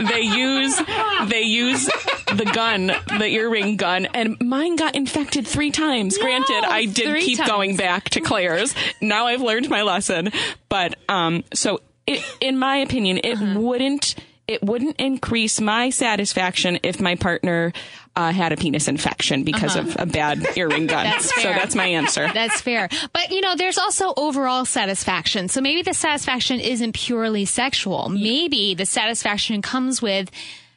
[0.09, 0.79] They use
[1.27, 1.85] they use
[2.33, 6.17] the gun, the earring gun, and mine got infected three times.
[6.17, 7.49] Granted, I did keep times.
[7.49, 8.73] going back to Claire's.
[9.01, 10.29] Now I've learned my lesson.
[10.69, 13.59] But um, so it, in my opinion, it Uh-huh.
[13.59, 14.15] wouldn't
[14.47, 17.73] it wouldn't increase my satisfaction if my partner
[18.15, 21.05] uh, had a penis infection because of a bad earring gun.
[21.05, 21.15] Uh-huh.
[21.21, 22.29] That's So that's my answer.
[22.33, 22.87] That's fair.
[23.13, 25.49] But, you know, there's also overall satisfaction.
[25.49, 28.09] So maybe the satisfaction isn't purely sexual.
[28.09, 30.31] Maybe the satisfaction comes with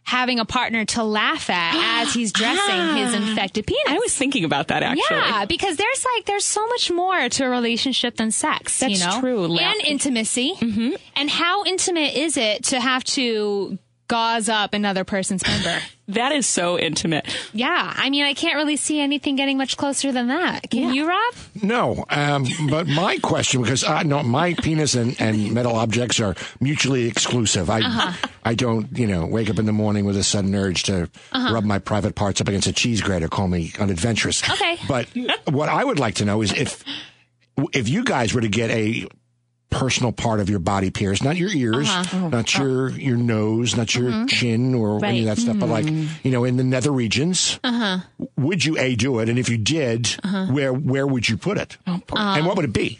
[0.04, 3.82] having a partner to laugh at as he's dressing his infected penis.
[3.86, 5.16] I was thinking about that actually.
[5.16, 8.80] Yeah, because there's like there's so much more to a relationship than sex.
[8.80, 9.20] you That's know?
[9.20, 9.58] true.
[9.58, 10.54] And intimacy.
[10.58, 10.90] Mm-hmm.
[11.14, 15.78] And how intimate is it to have to gauze up another person's member?
[16.12, 17.26] That is so intimate.
[17.52, 20.70] yeah, I mean, I can't really see anything getting much closer than that.
[20.70, 21.34] Can you, Rob?
[21.62, 26.34] No, um, but my question, because I know my penis and, and metal objects are
[26.60, 27.68] mutually exclusive.
[27.68, 28.28] I Uh-huh.
[28.42, 31.52] I don't, you know, wake up in the morning with a sudden urge to Uh-huh.
[31.52, 33.28] rub my private parts up against a cheese grater.
[33.28, 34.42] Call me unadventurous.
[34.48, 34.78] Okay.
[34.88, 35.08] But
[35.50, 36.82] what I would like to know is if
[37.74, 39.06] if you guys were to get a
[39.70, 42.28] personal part of your body pierced, not your ears, Uh-huh.
[42.28, 44.26] not your your nose, not your Mm-hmm.
[44.26, 47.98] chin or any of that stuff, but like you know, in the nether regions, Uh-huh.
[48.36, 49.28] would you a do it?
[49.28, 50.06] And if you did,
[50.50, 51.76] where where would you put it?
[51.86, 52.98] Oh, and what would it be?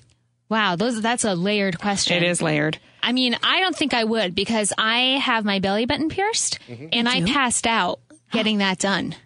[0.50, 2.16] Wow, those that's a layered question.
[2.16, 2.78] It is layered.
[3.02, 6.58] I mean, I don't think I would because I have my belly button pierced
[6.92, 8.00] and I passed out
[8.32, 9.14] getting that done.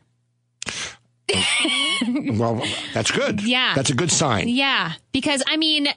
[2.35, 2.63] Well,
[2.95, 3.43] that's good.
[3.43, 3.75] Yeah.
[3.75, 4.49] that's a good sign.
[4.49, 5.89] Yeah, because I mean,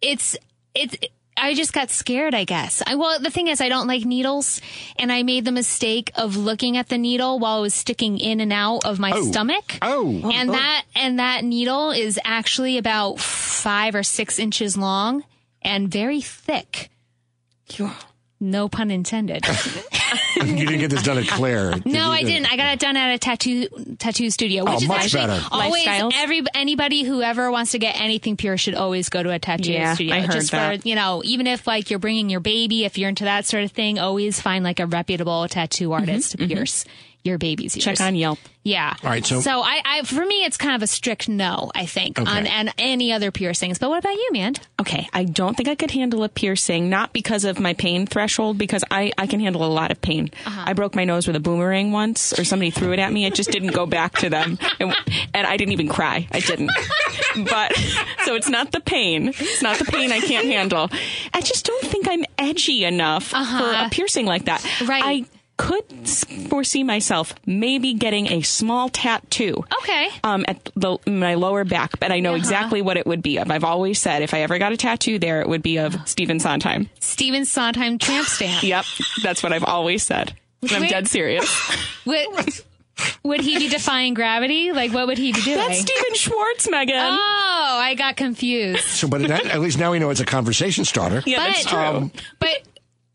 [0.00, 0.36] it's
[0.74, 0.96] it's.
[1.36, 2.80] I just got scared, I guess.
[2.86, 4.60] I, well, the thing is, I don't like needles,
[4.96, 8.38] and I made the mistake of looking at the needle while it was sticking in
[8.38, 9.22] and out of my Oh.
[9.24, 9.76] stomach.
[9.82, 10.52] Oh, and oh.
[10.52, 15.24] that and that needle is actually about five or six inches long
[15.60, 16.90] and very thick.
[18.40, 19.46] No pun intended.
[20.36, 21.74] you didn't get this done at Claire.
[21.84, 22.52] No, I didn't.
[22.52, 23.68] I got it done at a tattoo
[23.98, 25.46] tattoo studio, oh, which Oh, is much actually better.
[25.50, 26.12] always Lifestyles?
[26.16, 29.72] every anybody who ever wants to get anything pure should always go to a tattoo
[29.72, 30.14] Yeah, studio.
[30.16, 30.82] I heard just that.
[30.82, 33.64] for you know, even if like you're bringing your baby, if you're into that sort
[33.64, 36.54] of thing, always find like a reputable tattoo artist to mm-hmm, mm-hmm.
[36.56, 36.84] pierce
[37.24, 37.84] your baby's ears.
[37.84, 38.38] Check on Yelp.
[38.62, 38.94] Yeah.
[39.02, 41.70] All right, so- so I, I for me it's kind of a strict no.
[41.74, 42.30] I think Okay.
[42.30, 43.78] on and any other piercings.
[43.78, 44.54] But what about you, man?
[44.80, 48.56] Okay, I don't think I could handle a piercing, not because of my pain threshold,
[48.56, 50.30] because I, I can handle a lot of pain.
[50.46, 50.64] Uh-huh.
[50.66, 53.26] I broke my nose with a boomerang once, or somebody threw it at me.
[53.26, 54.58] It just didn't go back to them.
[54.80, 54.94] And,
[55.34, 56.26] and I didn't even cry.
[56.32, 56.70] I didn't.
[57.50, 57.74] But,
[58.24, 59.28] so it's not the pain.
[59.28, 60.88] It's not the pain I can't handle.
[61.32, 64.64] I just don't think I'm edgy enough for a piercing like that.
[64.64, 64.84] Uh-huh.
[64.86, 65.02] Right.
[65.04, 65.24] I
[65.56, 65.84] could
[66.48, 70.08] foresee myself maybe getting a small tattoo Okay.
[70.24, 72.38] um, at the, my lower back, but I know Uh-huh.
[72.38, 73.50] exactly what it would be of.
[73.50, 76.40] I've always said if I ever got a tattoo there, it would be of Stephen
[76.40, 76.90] Sondheim.
[77.00, 78.62] Stephen Sondheim tramp stamp.
[78.74, 78.84] Yep,
[79.22, 80.34] that's what I've always said.
[80.62, 80.90] And I'm Wait.
[80.90, 81.46] dead serious.
[82.04, 82.26] Wait,
[83.24, 84.72] Would he be defying gravity?
[84.72, 85.56] Like, what would he be doing?
[85.56, 86.94] That's Stephen Schwartz, Megan.
[86.96, 88.84] Oh, I got confused.
[88.84, 91.22] So, but at, at least now we know it's a conversation starter.
[91.26, 91.78] yeah, but, that's true.
[91.78, 92.62] Um, but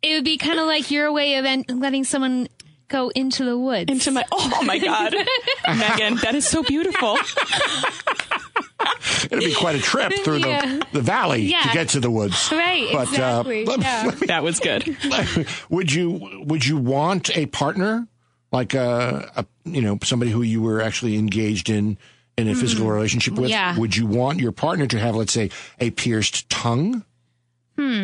[0.01, 2.47] it would be kind of like your way of en- letting someone
[2.87, 3.91] go into the woods.
[3.91, 5.13] Into my oh my god,
[5.67, 7.17] Megan, that is so beautiful.
[9.25, 10.65] It'd be quite a trip through Yeah.
[10.65, 12.49] the, the valley to get to the woods.
[12.51, 13.65] Right, But, exactly.
[13.69, 14.11] Uh, yeah.
[14.27, 14.97] That was good.
[15.69, 18.07] would you would you want a partner
[18.51, 21.97] like a, a you know somebody who you were actually engaged in
[22.37, 23.47] in a physical relationship with?
[23.49, 23.49] Mm.
[23.49, 23.77] Yeah.
[23.77, 27.03] Would you want your partner to have, let's say, a pierced tongue?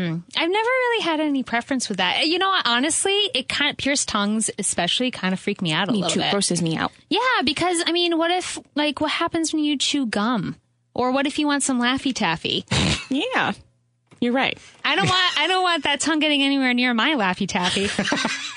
[0.06, 0.24] Mm.
[0.38, 2.28] I've never really had any preference with that.
[2.28, 5.92] You know, honestly, it kind of pierced tongues, especially, kind of freak me out a
[5.92, 6.20] Me little too.
[6.22, 6.32] bit.
[6.32, 6.92] Grosses me out.
[7.10, 10.56] Yeah, because I mean, what if like what happens when you chew gum,
[10.94, 12.66] or what if you want some laffy taffy?
[13.10, 13.54] Yeah,
[14.20, 14.58] you're right.
[14.84, 17.88] I don't want I don't want that tongue getting anywhere near my laffy taffy.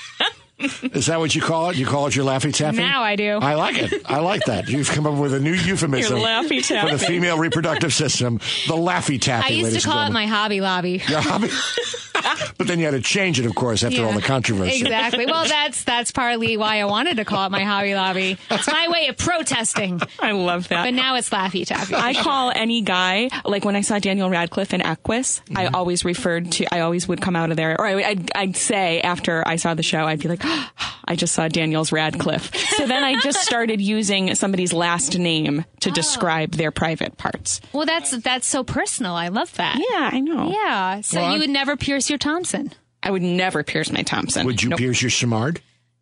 [0.59, 1.77] Is that what you call it?
[1.77, 2.77] You call it your laffy taffy?
[2.77, 3.37] now I do.
[3.41, 4.01] I like it.
[4.05, 4.67] I like that.
[4.67, 8.37] You've come up with a new euphemism Your laffy for the female reproductive system.
[8.67, 9.53] The laffy taffy.
[9.53, 11.01] I used to call it my Hobby Lobby.
[11.07, 11.49] Your hobby.
[12.57, 14.81] but then you had to change it, of course, after all the controversy.
[14.81, 15.25] Exactly.
[15.25, 18.37] Well, that's that's partly why I wanted to call it my Hobby Lobby.
[18.49, 20.01] It's my way of protesting.
[20.19, 20.83] I love that.
[20.83, 21.95] But now it's Laffy Taffy.
[21.95, 25.41] I call any guy like when I saw Daniel Radcliffe in Equus.
[25.55, 25.75] I mm-hmm.
[25.75, 26.73] always referred to.
[26.73, 29.73] I always would come out of there, or I, I'd, I'd say after I saw
[29.73, 30.69] the show, I'd be like, oh,
[31.09, 32.55] I just saw Daniel's Radcliffe.
[32.77, 35.93] So then I just started using somebody's last name to oh.
[35.93, 37.59] describe their private parts.
[37.73, 39.15] well, that's that's so personal.
[39.15, 39.75] I love that.
[39.77, 40.51] Yeah, I know.
[40.51, 41.01] Yeah.
[41.01, 42.71] So Well, you would never pierce your Thompson.
[43.01, 44.45] I would never pierce my Thompson.
[44.45, 44.79] Would you Nope.
[44.79, 45.61] pierce your Simard?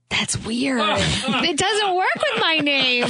[0.09, 0.79] That's weird.
[0.81, 3.03] it doesn't work with my name.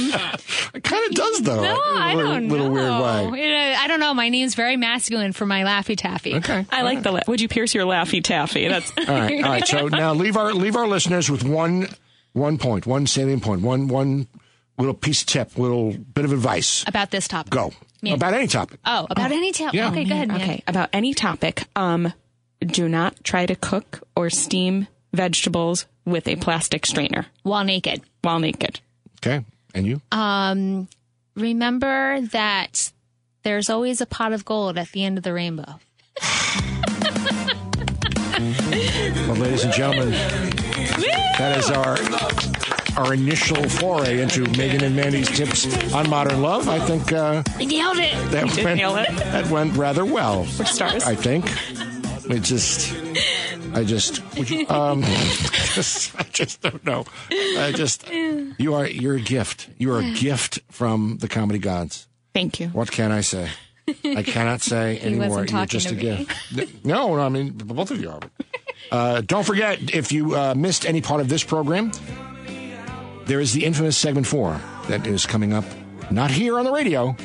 [0.74, 1.62] It kind of does, though.
[1.62, 3.00] No, in a I little, don't little know.
[3.30, 3.40] weird way.
[3.50, 4.12] It, I don't know.
[4.14, 6.34] My name's very masculine for my Laffy Taffy.
[6.36, 6.66] Okay.
[6.70, 7.12] I like the.
[7.12, 8.68] la- Would you pierce your Laffy Taffy?
[8.68, 8.92] That's.
[8.98, 9.42] All right.
[9.44, 9.66] All right.
[9.66, 11.88] So now leave our leave our listeners with one
[12.32, 14.26] one point, one salient point, one one
[14.76, 16.84] little piece of tip, little bit of advice.
[16.86, 17.50] About this topic.
[17.52, 18.12] Go Me.
[18.12, 18.80] about any topic.
[18.84, 19.70] Oh, about any tail.
[19.72, 19.88] Yeah.
[19.90, 20.28] Okay, go ahead.
[20.28, 20.40] man.
[20.42, 21.64] Okay, about any topic.
[21.76, 22.12] Um,
[22.60, 28.02] do not try to cook or steam vegetables with a plastic strainer While naked.
[28.22, 28.80] while naked.
[29.20, 29.44] Okay.
[29.74, 30.00] And you?
[30.12, 30.88] Um,
[31.34, 32.92] remember that
[33.42, 35.78] there's always a pot of gold at the end of the rainbow.
[39.26, 41.96] Well, ladies and gentlemen, that is our
[42.96, 46.68] our initial foray into Megan and Mandy's tips on modern love.
[46.68, 48.30] I think uh, nailed it.
[48.30, 49.08] that did went nail it.
[49.16, 50.44] that went rather well.
[50.46, 51.04] stars.
[51.04, 51.46] I think.
[52.30, 52.94] It just,
[53.74, 57.04] I just, would you, um, just, I just don't know.
[57.30, 59.68] I just, you are, you're a gift.
[59.78, 62.06] You are a gift from the comedy gods.
[62.34, 62.68] Thank you.
[62.68, 63.48] What can I say?
[64.04, 65.46] I cannot say anymore.
[65.46, 66.30] You're just a gift.
[66.84, 68.20] No, no, I mean both of you are.
[68.90, 71.92] Uh, don't forget if you uh, missed any part of this program,
[73.26, 75.64] there is the infamous segment four that is coming up,
[76.10, 77.16] not here on the radio,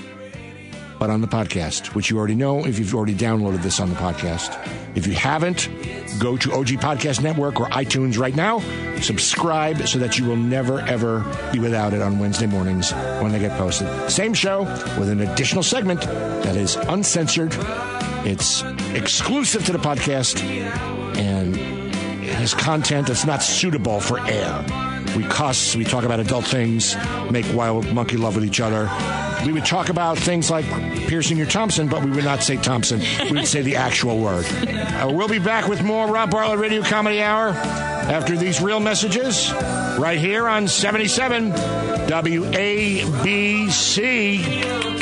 [1.00, 3.96] but on the podcast, which you already know if you've already downloaded this on the
[3.96, 4.58] podcast.
[4.96, 5.70] If you haven't,
[6.20, 8.60] go to OG Podcast Network or iTunes right now.
[9.02, 13.40] Subscribe so that you will never, ever be without it on Wednesday mornings when they
[13.40, 13.88] get posted.
[14.10, 14.64] Same show
[15.00, 17.56] with an additional segment that is uncensored.
[18.26, 20.42] It's exclusive to the podcast
[21.18, 21.56] and
[22.26, 24.66] has content that's not suitable for air.
[25.18, 26.96] We cuss, we talk about adult things,
[27.30, 28.90] make wild monkey love with each other.
[29.46, 30.66] We would talk about things like
[31.08, 33.02] piercing your Thompson, but we would not say Thompson.
[33.26, 34.46] We would say the actual word.
[34.46, 39.52] Uh, we'll be back with more Rob Bartlett Radio Comedy Hour after these real messages
[40.00, 41.52] right here on 77
[43.92, 44.93] WABC.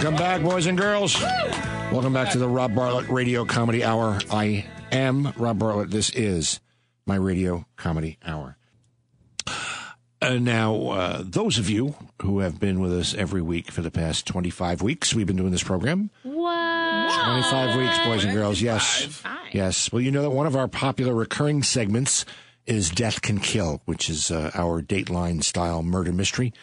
[0.00, 1.20] Welcome back, boys and girls.
[1.20, 4.18] Welcome back to the Rob Bartlett Radio Comedy Hour.
[4.30, 5.90] I am Rob Bartlett.
[5.90, 6.58] This is
[7.04, 8.56] my Radio Comedy Hour.
[9.46, 13.90] Uh, now, uh, those of you who have been with us every week for the
[13.90, 16.08] past 25 weeks, we've been doing this program.
[16.22, 17.22] What?
[17.22, 18.62] 25 weeks, boys and girls.
[18.62, 19.22] Yes.
[19.52, 19.92] Yes.
[19.92, 22.24] Well, you know that one of our popular recurring segments
[22.64, 26.54] is Death Can Kill, which is uh, our Dateline style murder mystery.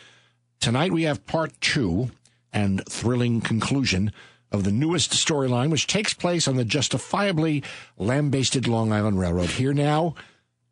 [0.59, 2.09] Tonight we have part two
[2.53, 4.11] and thrilling conclusion
[4.51, 7.63] of the newest storyline, which takes place on the justifiably
[7.97, 9.49] lambasted Long Island Railroad.
[9.49, 10.15] Here now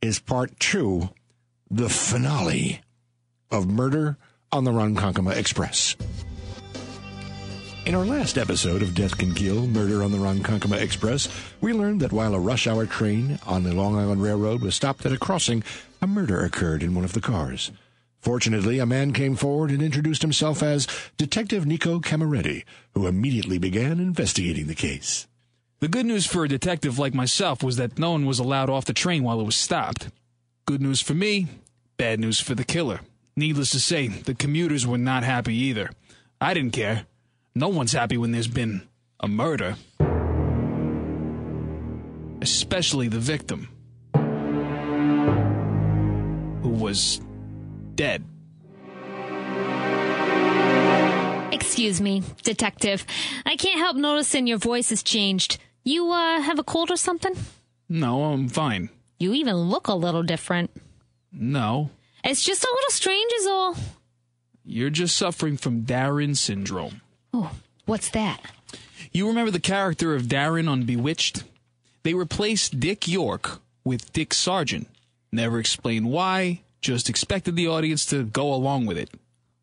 [0.01, 1.09] is part two,
[1.69, 2.81] the finale
[3.51, 4.17] of Murder
[4.51, 5.95] on the Ronkonkoma Express.
[7.85, 11.29] In our last episode of Death Can Kill Murder on the Ronkonkoma Express,
[11.61, 15.05] we learned that while a rush hour train on the Long Island Railroad was stopped
[15.05, 15.63] at a crossing,
[16.01, 17.71] a murder occurred in one of the cars.
[18.25, 22.63] Fortunately, a man came forward and introduced himself as Detective Nico Camaretti,
[22.95, 25.27] who immediately began investigating the case.
[25.79, 28.85] The good news for a detective like myself was that no one was allowed off
[28.85, 30.09] the train while it was stopped.
[30.65, 31.49] Good news for me,
[31.97, 33.01] bad news for the killer.
[33.35, 35.91] Needless to say, the commuters were not happy either.
[36.41, 37.05] I didn't care.
[37.53, 38.81] No one's happy when there's been
[39.19, 39.75] a murder.
[42.41, 43.69] Especially the victim,
[46.63, 47.21] who was
[47.95, 48.23] dead.
[51.51, 53.05] Excuse me, detective.
[53.45, 55.57] I can't help noticing your voice has changed.
[55.83, 57.35] You, uh, have a cold or something?
[57.87, 58.89] No, I'm fine.
[59.19, 60.71] You even look a little different.
[61.31, 61.89] No,
[62.23, 63.75] It's just a little strange, is all.
[64.63, 67.01] you're just suffering from Darrin syndrome.
[67.33, 67.51] Oh,
[67.85, 68.39] what's that?
[69.11, 71.43] You remember the character of Darrin on Bewitched?
[72.03, 74.87] They replaced Dick York with Dick Sargent.
[75.31, 79.09] Never explained why, just expected the audience to go along with it.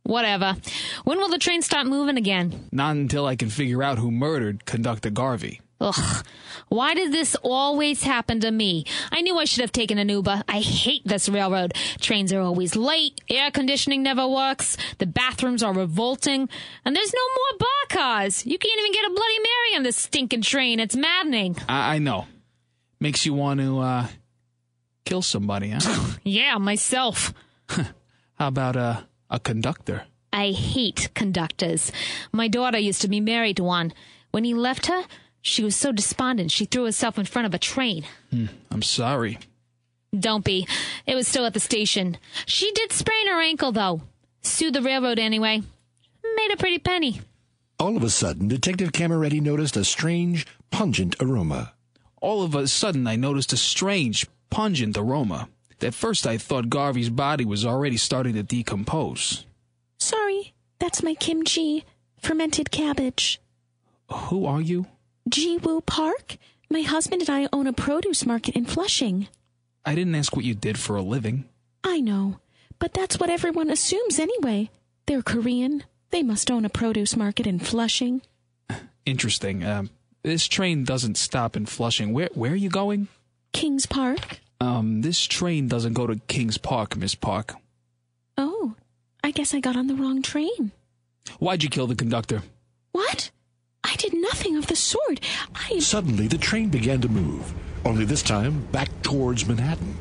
[0.04, 0.56] Whatever.
[1.04, 2.68] When will the train start moving again?
[2.72, 5.60] Not until I can figure out who murdered Conductor Garvey.
[5.80, 6.24] Ugh.
[6.68, 8.84] Why did this always happen to me?
[9.10, 10.42] I knew I should have taken an Uber.
[10.48, 11.74] I hate this railroad.
[12.00, 13.20] Trains are always late.
[13.28, 14.76] Air conditioning never works.
[14.98, 16.48] The bathrooms are revolting.
[16.84, 18.46] And there's no more bar cars.
[18.46, 20.80] You can't even get a Bloody Mary on this stinking train.
[20.80, 21.56] It's maddening.
[21.68, 22.26] I, I know.
[23.00, 24.06] Makes you want to, uh,
[25.04, 26.16] kill somebody, huh?
[26.24, 27.32] Yeah, myself.
[27.68, 30.04] How about, uh, a conductor?
[30.32, 31.92] I hate conductors.
[32.32, 33.92] My daughter used to be married to one.
[34.30, 35.04] When he left her,
[35.42, 38.04] she was so despondent she threw herself in front of a train.
[38.70, 39.38] I'm sorry.
[40.18, 40.66] Don't be.
[41.06, 42.16] It was still at the station.
[42.46, 44.02] She did sprain her ankle, though.
[44.42, 45.62] Sued the railroad anyway.
[46.36, 47.20] Made a pretty penny.
[47.78, 51.72] All of a sudden, Detective Camaretti noticed a strange, pungent aroma.
[52.20, 55.48] All of a sudden, I noticed a strange, pungent aroma.
[55.80, 59.46] At first, I thought Garvey's body was already starting to decompose.
[59.98, 61.84] Sorry, that's my kimchi,
[62.20, 63.40] fermented cabbage.
[64.12, 64.86] Who are you?
[65.28, 66.36] Ji Woo Park?
[66.70, 69.26] My husband and I own a produce market in Flushing.
[69.84, 71.46] I didn't ask what you did for a living.
[71.82, 72.38] I know,
[72.78, 74.70] but that's what everyone assumes anyway.
[75.06, 75.84] They're Korean.
[76.10, 78.20] They must own a produce market in Flushing.
[79.06, 79.64] Interesting.
[79.64, 79.90] Um,
[80.22, 82.12] this train doesn't stop in Flushing.
[82.12, 83.08] Where where are you going?
[83.52, 84.40] Kings Park?
[84.60, 87.54] Um, this train doesn't go to Kings Park, Miss Park.
[88.38, 88.74] Oh,
[89.22, 90.72] I guess I got on the wrong train.
[91.38, 92.42] Why'd you kill the conductor?
[92.92, 93.30] What?
[93.84, 95.20] I did nothing of the sort.
[95.54, 95.78] I.
[95.80, 97.52] Suddenly, the train began to move,
[97.84, 99.96] only this time back towards Manhattan.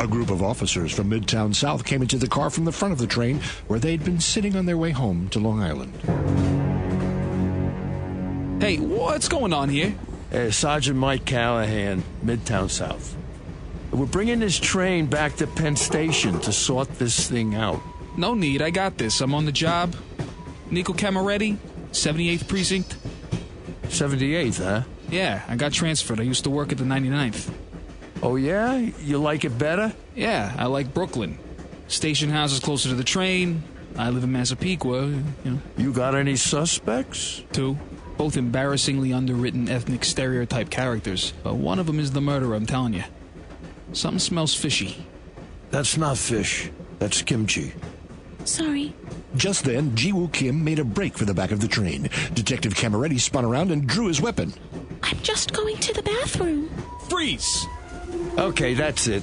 [0.00, 2.98] A group of officers from Midtown South came into the car from the front of
[2.98, 5.92] the train where they'd been sitting on their way home to Long Island.
[8.62, 9.94] Hey, what's going on here?
[10.32, 13.16] Uh, Sergeant Mike Callahan, Midtown South.
[13.90, 17.80] We're bringing this train back to Penn Station to sort this thing out.
[18.18, 18.60] No need.
[18.60, 19.20] I got this.
[19.22, 19.94] I'm on the job.
[20.70, 21.56] Nico Camaretti,
[21.92, 22.96] 78th Precinct.
[23.84, 24.82] 78th, huh?
[25.08, 26.20] Yeah, I got transferred.
[26.20, 27.50] I used to work at the 99th.
[28.22, 28.74] Oh, yeah?
[28.76, 29.94] You like it better?
[30.14, 31.38] Yeah, I like Brooklyn.
[31.86, 33.62] Station house is closer to the train.
[33.96, 37.42] I live in Massapequa, you know, You got any suspects?
[37.52, 37.78] too.
[38.18, 41.32] Both embarrassingly underwritten ethnic stereotype characters.
[41.42, 43.04] But one of them is the murderer, I'm telling you.
[43.92, 45.06] Something smells fishy.
[45.70, 46.70] That's not fish.
[46.98, 47.72] That's kimchi.
[48.44, 48.94] Sorry.
[49.36, 52.10] Just then, Jiwoo Kim made a break for the back of the train.
[52.34, 54.52] Detective Camaretti spun around and drew his weapon.
[55.02, 56.68] I'm just going to the bathroom.
[57.08, 57.66] Freeze!
[58.36, 59.22] Okay, that's it.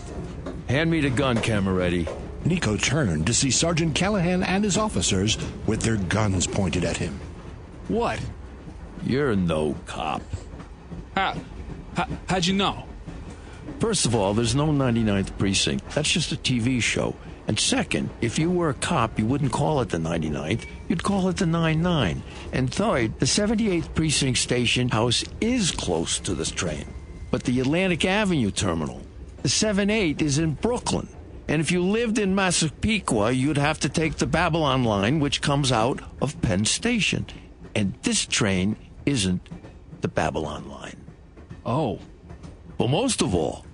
[0.70, 2.08] Hand me the gun, Camaretti.
[2.46, 7.20] Nico turned to see Sergeant Callahan and his officers with their guns pointed at him.
[7.88, 8.20] What?
[9.06, 10.22] You're no cop.
[11.16, 11.36] How,
[11.95, 12.86] how, how'd you know?
[13.80, 15.89] First of all, there's no 99th precinct.
[15.91, 17.16] That's just a TV show.
[17.47, 20.66] And second, if you were a cop, you wouldn't call it the 99th.
[20.88, 22.24] You'd call it the 99.
[22.51, 26.86] And third, the 78th precinct station house is close to this train.
[27.30, 29.01] But the Atlantic Avenue terminal,
[29.43, 31.08] the 78 is in Brooklyn.
[31.47, 35.72] And if you lived in Massapequa, you'd have to take the Babylon line, which comes
[35.72, 37.28] out of Penn Station.
[37.76, 39.41] And this train isn't
[40.01, 40.97] the Babylon line.
[41.66, 41.99] Oh,
[42.78, 43.66] But most of all,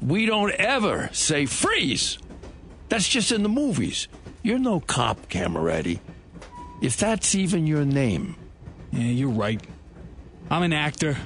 [0.00, 2.18] we don't ever say freeze.
[2.88, 4.08] That's just in the movies.
[4.42, 6.00] You're no cop, Camaretti.
[6.80, 8.36] If that's even your name.
[8.92, 9.60] yeah, you're right.
[10.50, 11.16] I'm an actor.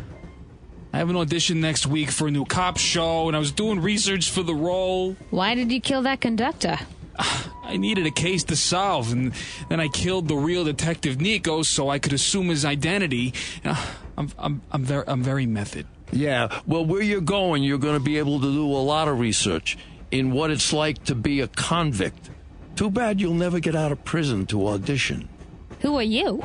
[0.92, 3.80] I have an audition next week for a new cop show, and I was doing
[3.80, 5.16] research for the role.
[5.30, 6.78] Why did you kill that conductor?
[7.68, 9.32] I needed a case to solve, and
[9.68, 13.34] then I killed the real detective Nico so I could assume his identity.
[13.62, 15.86] Uh, I'm, I'm, I'm very, I'm very method.
[16.10, 19.20] Yeah, well, where you're going, you're going to be able to do a lot of
[19.20, 19.76] research
[20.10, 22.30] in what it's like to be a convict.
[22.74, 25.28] Too bad you'll never get out of prison to audition.
[25.80, 26.42] Who are you?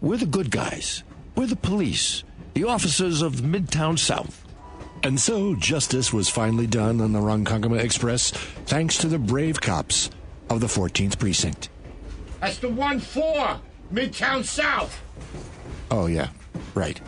[0.00, 1.02] We're the good guys.
[1.34, 4.44] We're the police, the officers of Midtown South.
[5.02, 10.10] And so justice was finally done on the Ronkonkoma Express thanks to the brave cops
[10.50, 11.68] of the 14th Precinct.
[12.40, 13.60] That's the one four,
[13.92, 15.00] Midtown South.
[15.90, 16.28] Oh, yeah,
[16.74, 17.00] right.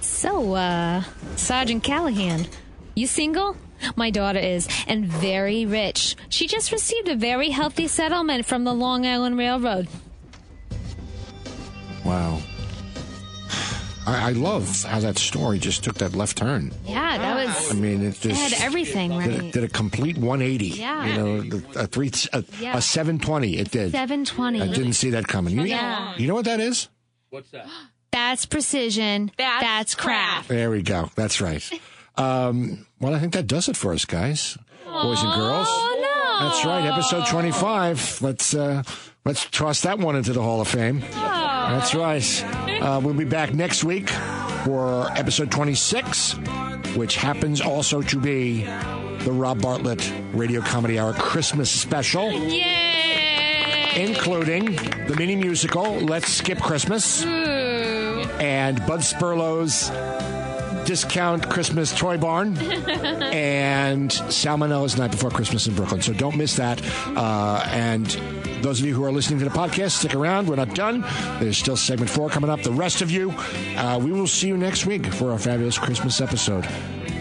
[0.00, 1.02] So, uh,
[1.36, 2.46] Sergeant Callahan,
[2.94, 3.56] you single?
[3.96, 6.16] My daughter is, and very rich.
[6.28, 9.88] She just received a very healthy settlement from the Long Island Railroad.
[12.04, 12.40] Wow.
[14.06, 16.72] I, I love how that story just took that left turn.
[16.86, 17.70] Yeah, that was.
[17.70, 19.42] I mean, it It just had everything did, right.
[19.42, 20.66] a, did a complete 180.
[20.66, 21.04] Yeah.
[21.06, 21.14] You
[21.50, 22.76] know, a three, a, Yeah.
[22.76, 23.58] a 720.
[23.58, 23.92] It did.
[23.92, 24.62] 720.
[24.62, 25.54] I didn't see that coming.
[25.58, 26.16] You, Yeah.
[26.16, 26.88] you know what that is?
[27.30, 27.66] What's that?
[28.10, 29.30] That's precision.
[29.38, 30.48] That's, craft.
[30.48, 31.10] There we go.
[31.14, 31.62] That's right.
[32.16, 35.68] Um, well, I think that does it for us, guys, boys and girls.
[35.70, 36.48] Oh no!
[36.48, 36.84] That's right.
[36.86, 38.18] Episode 25.
[38.20, 38.82] Let's uh,
[39.24, 41.00] let's toss that one into the Hall of Fame.
[41.00, 42.44] That's right.
[42.82, 44.08] Uh, we'll be back next week
[44.64, 46.34] for episode 26,
[46.96, 53.92] which happens also to be the Rob Bartlett Radio Comedy Hour Christmas special, Yay!
[53.96, 54.64] including
[55.06, 59.90] the mini musical Let's Skip Christmas and Bud Spurlow's
[60.86, 66.00] Discount Christmas Toy Barn and Salmonella's Night Before Christmas in Brooklyn.
[66.00, 66.82] So don't miss that.
[67.16, 68.08] Uh, and
[68.62, 70.48] those of you who are listening to the podcast, stick around.
[70.48, 71.02] We're not done.
[71.40, 72.62] There's still segment four coming up.
[72.62, 73.32] The rest of you,
[73.76, 76.66] uh, we will see you next week for our fabulous Christmas episode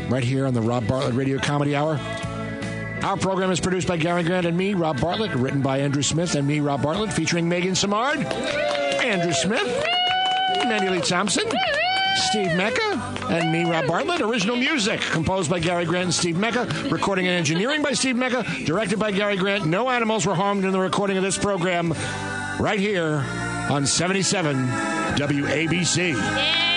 [0.09, 1.99] right here on the Rob Bartlett Radio Comedy Hour.
[3.03, 6.35] Our program is produced by Gary Grant and me, Rob Bartlett, written by Andrew Smith
[6.35, 8.25] and me, Rob Bartlett, featuring Megan Samard,
[9.01, 9.85] Andrew Smith,
[10.91, 11.45] Lee Thompson,
[12.15, 14.21] Steve Mecca, and me, Rob Bartlett.
[14.21, 16.65] Original music composed by Gary Grant and Steve Mecca.
[16.89, 18.45] Recording and engineering by Steve Mecca.
[18.65, 19.65] Directed by Gary Grant.
[19.65, 21.93] No animals were harmed in the recording of this program
[22.59, 23.23] right here
[23.69, 24.55] on 77
[25.17, 26.15] WABC.
[26.15, 26.68] It's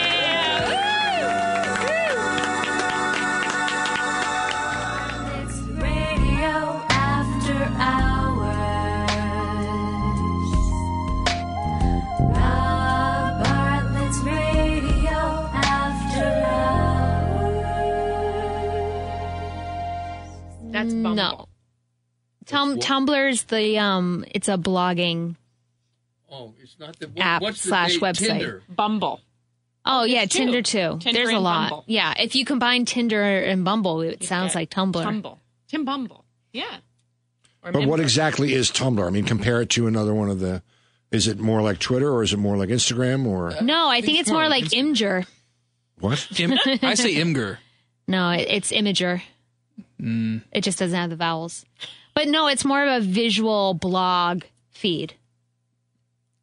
[20.82, 21.14] That's Bumble.
[21.14, 21.48] No.
[22.46, 24.24] Tum- Tumblr's the um.
[24.30, 25.36] It's a blogging.
[26.30, 28.00] Oh, it's not the App what's the slash date?
[28.02, 28.26] website.
[28.26, 28.62] Tinder.
[28.68, 29.20] Bumble.
[29.84, 30.38] Oh yeah, two.
[30.38, 30.98] Tinder too.
[31.00, 31.70] Tinder There's a and lot.
[31.70, 31.84] Bumble.
[31.86, 35.02] Yeah, if you combine Tinder and Bumble, it sounds like Tumblr.
[35.02, 35.40] Tumble.
[35.68, 36.24] Tim Bumble.
[36.52, 36.64] Yeah.
[37.64, 38.02] Or But what Mimble.
[38.02, 39.06] exactly is Tumblr?
[39.06, 40.62] I mean, compare it to another one of the.
[41.12, 44.18] Is it more like Twitter or is it more like Instagram or No, I think
[44.18, 45.26] it's more like Imgur.
[46.00, 46.26] what?
[46.40, 46.52] Im-
[46.82, 47.58] I say Imgur.
[48.08, 49.20] No, it, it's Imager.
[50.02, 51.64] It just doesn't have the vowels.
[52.14, 55.14] But no, it's more of a visual blog feed.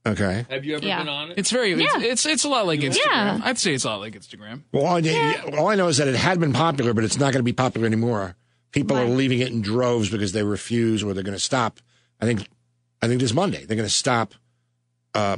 [0.05, 0.45] Okay.
[0.49, 0.99] Have you ever Yeah.
[0.99, 1.37] been on it?
[1.37, 1.73] It's very.
[1.73, 2.01] It's, Yeah.
[2.01, 2.95] it's it's a lot like Instagram.
[3.05, 3.41] Yeah.
[3.43, 4.61] I'd say it's a lot like Instagram.
[4.71, 7.33] Well, all I, all I know is that it had been popular, but it's not
[7.33, 8.35] going to be popular anymore.
[8.71, 11.79] People are leaving it in droves because they refuse or they're going to stop.
[12.21, 12.47] I think,
[13.01, 14.35] I think this Monday they're going to stop
[15.15, 15.37] uh,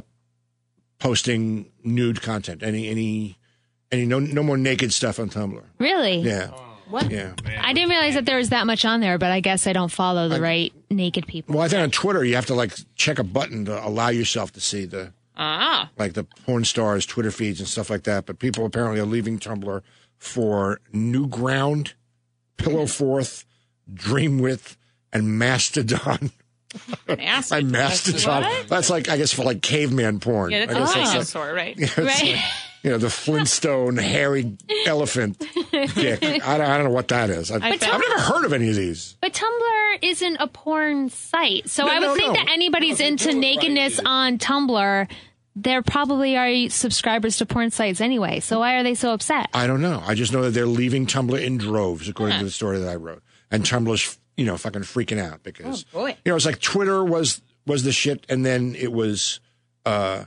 [0.98, 2.62] posting nude content.
[2.62, 3.38] Any, any,
[3.90, 5.62] any no, no more naked stuff on Tumblr.
[5.78, 6.18] Really?
[6.18, 6.50] Yeah,
[6.92, 7.10] What?
[7.10, 7.32] yeah.
[7.60, 9.90] I didn't realize that there was that much on there, but I guess I don't
[9.90, 11.54] follow the right naked people.
[11.56, 14.52] Well, I think on Twitter you have to like check a button to allow yourself
[14.52, 15.90] to see the Ah.
[15.98, 18.26] like the porn stars' Twitter feeds and stuff like that.
[18.26, 19.80] But people apparently are leaving Tumblr
[20.18, 21.94] for Newground,
[22.58, 23.44] Pillowfort,
[23.92, 24.76] Dreamwidth,
[25.12, 26.30] and Mastodon.
[27.08, 27.54] Nasty.
[27.56, 28.42] I Mastodon.
[28.44, 28.68] What?
[28.68, 30.50] That's like I guess for like caveman porn.
[30.50, 31.74] Yeah, that's I guess a that's dinosaur, right?
[31.78, 32.22] It's Right.
[32.34, 32.44] like,
[32.82, 34.56] you know, the Flintstone hairy
[34.86, 35.38] elephant
[35.70, 36.22] dick.
[36.22, 37.50] I don't, I don't know what that is.
[37.50, 39.16] I've, I've never heard of any of these.
[39.20, 41.68] But Tumblr isn't a porn site.
[41.68, 42.32] So No, I would no, think no.
[42.34, 45.10] that anybody's into nakedness on Tumblr,
[45.54, 48.40] there probably are subscribers to porn sites anyway.
[48.40, 49.48] So why are they so upset?
[49.54, 50.02] I don't know.
[50.06, 52.96] I just know that they're leaving Tumblr in droves, according to the story that I
[52.96, 53.22] wrote.
[53.50, 56.16] And Tumblr's, you know, fucking freaking out because, Oh, boy.
[56.24, 59.38] you know, it's like Twitter was was the shit, and then it was
[59.86, 60.24] uh,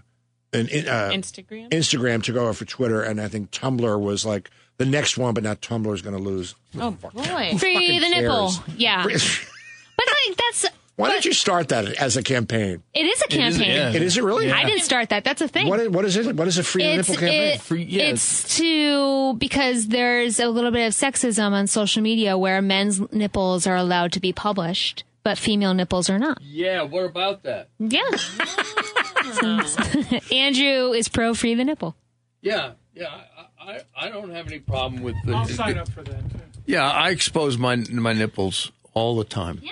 [0.56, 1.70] an uh, Instagram.
[1.70, 5.44] Instagram took over for Twitter, and I think Tumblr was like the next one, but
[5.44, 6.56] now Tumblr's going to lose.
[6.80, 7.10] oh boy.
[7.58, 8.52] Free fucking the nipple.
[8.78, 9.04] Yeah.
[9.04, 10.66] But like that's
[10.98, 12.84] Why don't you start that as a campaign?
[12.94, 13.70] it is a campaign.
[13.72, 13.92] yeah.
[13.94, 14.52] It is it really?
[14.52, 15.24] I didn't start that.
[15.24, 15.68] That's a thing.
[15.70, 16.36] What is, what is it?
[16.36, 17.54] What is a free it's nipple campaign?
[17.54, 22.38] it- Free- yeah, it's to because there's a little bit of sexism on social media
[22.38, 26.42] where men's nipples are allowed to be published, but female nipples are not.
[26.42, 27.70] Yeah, what about that?
[27.80, 28.02] Yeah.
[30.32, 31.96] Andrew is pro free the nipple.
[32.42, 33.22] Yeah, yeah.
[33.60, 35.34] I, I, I don't have any problem with the.
[35.34, 36.30] I'll sign up for that.
[36.30, 36.40] Too.
[36.66, 39.60] Yeah, I expose my my nipples all the time.
[39.62, 39.72] Yeah.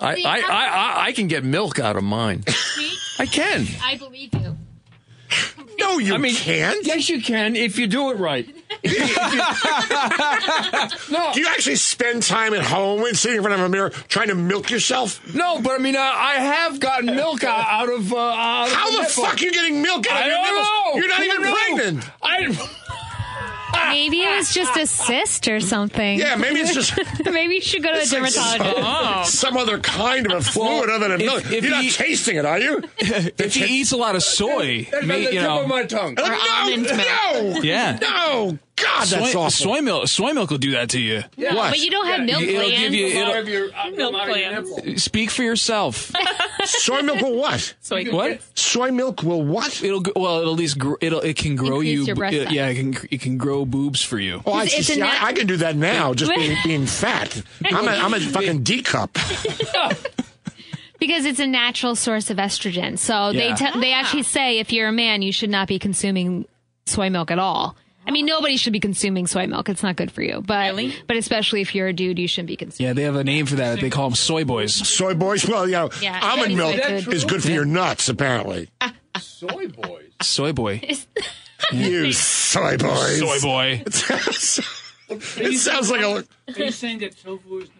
[0.00, 2.44] I, I, I, I, I can get milk out of mine.
[3.18, 3.66] I can.
[3.82, 4.56] I believe you.
[5.78, 6.84] No, you I mean, can't.
[6.86, 8.46] Yes, you can if you do it right.
[11.10, 13.90] no, Do you actually spend time at home and sitting in front of a mirror
[13.90, 15.20] trying to milk yourself?
[15.34, 18.12] no, but I mean, I, I have gotten milk out, out of.
[18.12, 19.24] Uh, out of How the nipple.
[19.24, 20.68] fuck are you getting milk out of I your don't nipples?
[20.68, 20.94] know.
[20.94, 21.52] You're not Who even knew?
[21.54, 22.10] pregnant.
[22.22, 22.68] I.
[23.90, 26.18] Maybe it was just a cyst or something.
[26.18, 26.92] Yeah, maybe it's just
[27.24, 29.34] Maybe you should go to a It's like dermatologist.
[29.38, 31.52] some other kind of a fluid other than if- milk.
[31.52, 32.82] if You're not he- tasting it, are you?
[32.98, 35.84] If he eats a lot of soy, That's may, the you tip know, of my
[35.84, 36.14] tongue.
[36.14, 36.98] no, almond milk.
[36.98, 37.98] no, Yeah.
[38.00, 38.58] no.
[38.98, 39.50] God, that's soy, awful.
[39.50, 40.08] soy milk.
[40.08, 41.22] Soy milk will do that to you.
[41.36, 41.70] What?
[41.70, 43.06] But you don't have milk It'll give you.
[43.06, 45.02] It'll, uh, of your, out Milk out glands.
[45.02, 46.12] speak for yourself.
[46.64, 47.74] Soy milk will what?
[47.80, 48.40] So What?
[48.58, 49.82] Soy milk will what?
[49.82, 50.40] It'll well.
[50.40, 52.04] It'll at least gr- it'll it can grow Increase you.
[52.04, 54.42] your breast it- yeah, it can it can grow boobs for you.
[54.44, 56.86] Oh, I, It's- it's see, nat- I, I can do that now, just being, being
[56.86, 57.42] fat.
[57.64, 59.16] I'm a, I'm a fucking D cup.
[60.98, 62.98] Because it's a natural source of estrogen.
[62.98, 63.54] So they Yeah.
[63.54, 64.34] te- they actually ah.
[64.34, 66.44] say if you're a man, you should not be consuming
[66.86, 67.76] soy milk at all.
[68.08, 69.68] I mean, nobody should be consuming soy milk.
[69.68, 70.40] It's not good for you.
[70.40, 70.74] But
[71.06, 72.88] but especially if you're a dude, you shouldn't be consuming.
[72.88, 73.80] Yeah, they have a name for that.
[73.80, 74.74] They call them soy boys.
[74.74, 77.14] Soy boys, well, you know, Yeah, almond that milk is good.
[77.14, 78.70] is good for your nuts, apparently.
[79.18, 80.06] Soy boys.
[80.22, 80.80] Soy boy.
[81.72, 83.18] You soy boys.
[83.18, 83.82] Soy boy.
[83.86, 86.24] it sounds like a.
[86.56, 87.77] Are you saying that tofu is no good?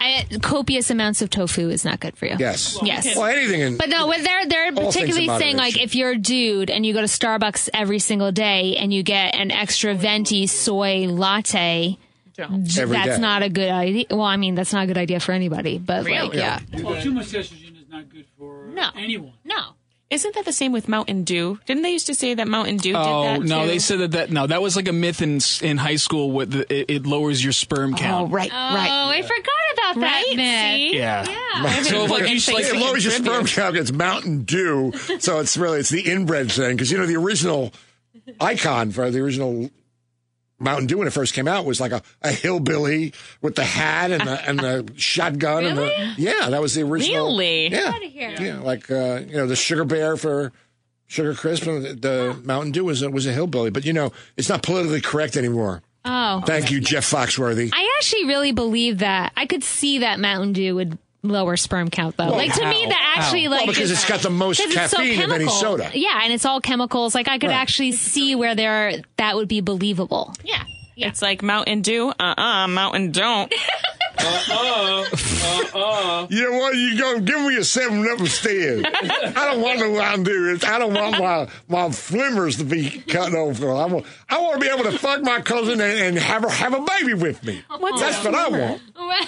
[0.00, 2.36] I, copious amounts of tofu is not good for you.
[2.38, 2.78] Yes.
[2.82, 3.14] Yes.
[3.16, 3.76] Well, anything in.
[3.76, 6.86] But no, what they're they're All things particularly saying like if you're a dude and
[6.86, 11.98] you go to Starbucks every single day and you get an extra venti soy latte,
[12.38, 13.18] Every that's day.
[13.18, 14.06] not a good idea.
[14.10, 15.76] Well, I mean that's not a good idea for anybody.
[15.76, 18.88] But like, yeah, Well, too much estrogen is not good for No.
[18.96, 19.32] anyone.
[19.44, 19.74] no.
[20.10, 21.60] Isn't that the same with Mountain Dew?
[21.66, 23.66] Didn't they used to say that Mountain Dew did Oh that no, too?
[23.68, 26.32] they said that that no, that was like a myth in in high school.
[26.32, 28.14] With the, it, it lowers your sperm count.
[28.14, 28.32] Oh, count.
[28.32, 29.10] right, Oh, right.
[29.18, 29.38] I forgot
[29.72, 30.36] about that Right?
[30.36, 30.90] myth.
[30.92, 30.96] See?
[30.96, 31.24] Yeah.
[31.84, 33.76] So like you should, like it lowers your sperm count.
[33.76, 37.72] It's Mountain Dew, so it's really it's the inbred thing because you know the original
[38.40, 39.70] icon for the original
[40.60, 44.10] Mountain Dew when it first came out was like a, a hillbilly with the hat
[44.12, 47.68] and the and the shotgun and the yeah that was the original Really?
[47.68, 47.94] yeah
[48.40, 50.52] yeah like uh, you know the sugar bear for
[51.06, 54.12] Sugar Crisp and the, the Mountain Dew was a, was a hillbilly but you know
[54.36, 55.82] it's not politically correct anymore.
[56.02, 57.70] Oh, Thank you, Jeff Foxworthy.
[57.74, 59.32] I actually really believe that.
[59.36, 62.28] I could see that Mountain Dew would lower sperm count though.
[62.30, 62.88] like to me, how?
[62.90, 63.50] that actually How?
[63.50, 65.90] like Well, because it's got the most it's so caffeine of any soda.
[65.94, 67.14] Yeah, and it's all chemicals.
[67.14, 67.56] Like I could Right.
[67.58, 70.34] actually see where there that would be believable.
[70.44, 70.62] Yeah.
[71.02, 72.10] It's like Mountain Dew.
[72.18, 73.52] Uh uh Mountain don't.
[74.18, 75.78] Uh uh-uh, uh.
[75.78, 76.26] Uh-uh.
[76.28, 76.74] You know what?
[76.76, 78.84] You go give me a seven up instead.
[78.86, 80.58] I don't want no Mountain Dew.
[80.66, 83.62] I don't want my my flimmers to be cut off.
[83.62, 86.48] I want, I want to be able to fuck my cousin and, and have her
[86.50, 87.62] have a baby with me.
[87.78, 88.82] What's That's a what I want.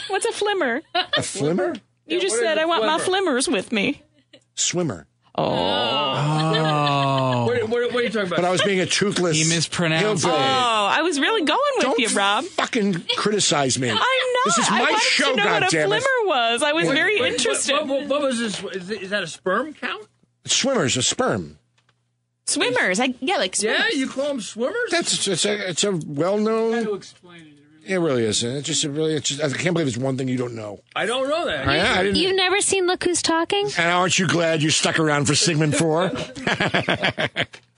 [0.09, 0.83] What's a flimmer?
[0.95, 1.75] A flimmer,
[2.07, 4.03] You just said I want my flimmers with me.
[4.55, 5.07] swimmer.
[5.35, 5.43] Oh.
[7.47, 8.37] What, what, what are you talking about?
[8.37, 9.37] But I was being a toothless.
[9.37, 10.43] He mispronounced hillbilly.
[10.43, 12.45] Oh, I was really going with Don't you, Rob.
[12.45, 13.91] fucking criticize me.
[13.91, 14.07] I'm not.
[14.45, 15.87] This is I my wanted show, to know what a goddammit.
[15.87, 16.63] flimmer was.
[16.63, 17.73] I was very What- interested.
[17.75, 18.63] What, what, what was this?
[18.75, 20.07] Is, is that a sperm count?
[20.45, 21.59] Swimmers, a sperm.
[22.47, 22.99] Swimmers.
[23.01, 23.81] I yeah, like swimmers.
[23.93, 24.91] Yeah, you call them swimmers?
[24.91, 26.85] That's it's a it's a well known.
[26.85, 27.52] To explain it.
[27.85, 28.43] It really- It really is.
[28.45, 29.15] It just it really.
[29.15, 30.81] It's just, I can't believe it's one thing you don't know.
[30.95, 31.67] I don't know that.
[31.69, 32.17] I, I didn't.
[32.17, 33.67] You've never seen Look Who's Talking?
[33.77, 36.11] and aren't you glad you stuck around for segment four?